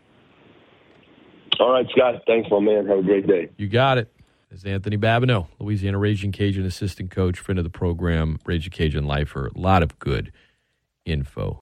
All 1.61 1.72
right, 1.72 1.86
Scott. 1.90 2.22
Thanks, 2.26 2.50
my 2.50 2.61
man. 2.61 2.86
Have 2.86 2.98
a 2.98 3.02
great 3.02 3.26
day. 3.26 3.50
You 3.59 3.68
got 3.68 3.98
it. 3.98 4.11
This 4.50 4.61
is 4.61 4.64
Anthony 4.64 4.96
Babineaux, 4.96 5.48
Louisiana 5.59 5.98
Ragin' 5.98 6.32
Cajun 6.32 6.64
assistant 6.64 7.11
coach, 7.11 7.38
friend 7.38 7.59
of 7.59 7.64
the 7.64 7.70
program, 7.70 8.38
Ragin' 8.46 8.70
Cajun 8.70 9.04
Lifer. 9.04 9.50
A 9.54 9.59
lot 9.59 9.82
of 9.82 9.98
good 9.98 10.32
info 11.07 11.54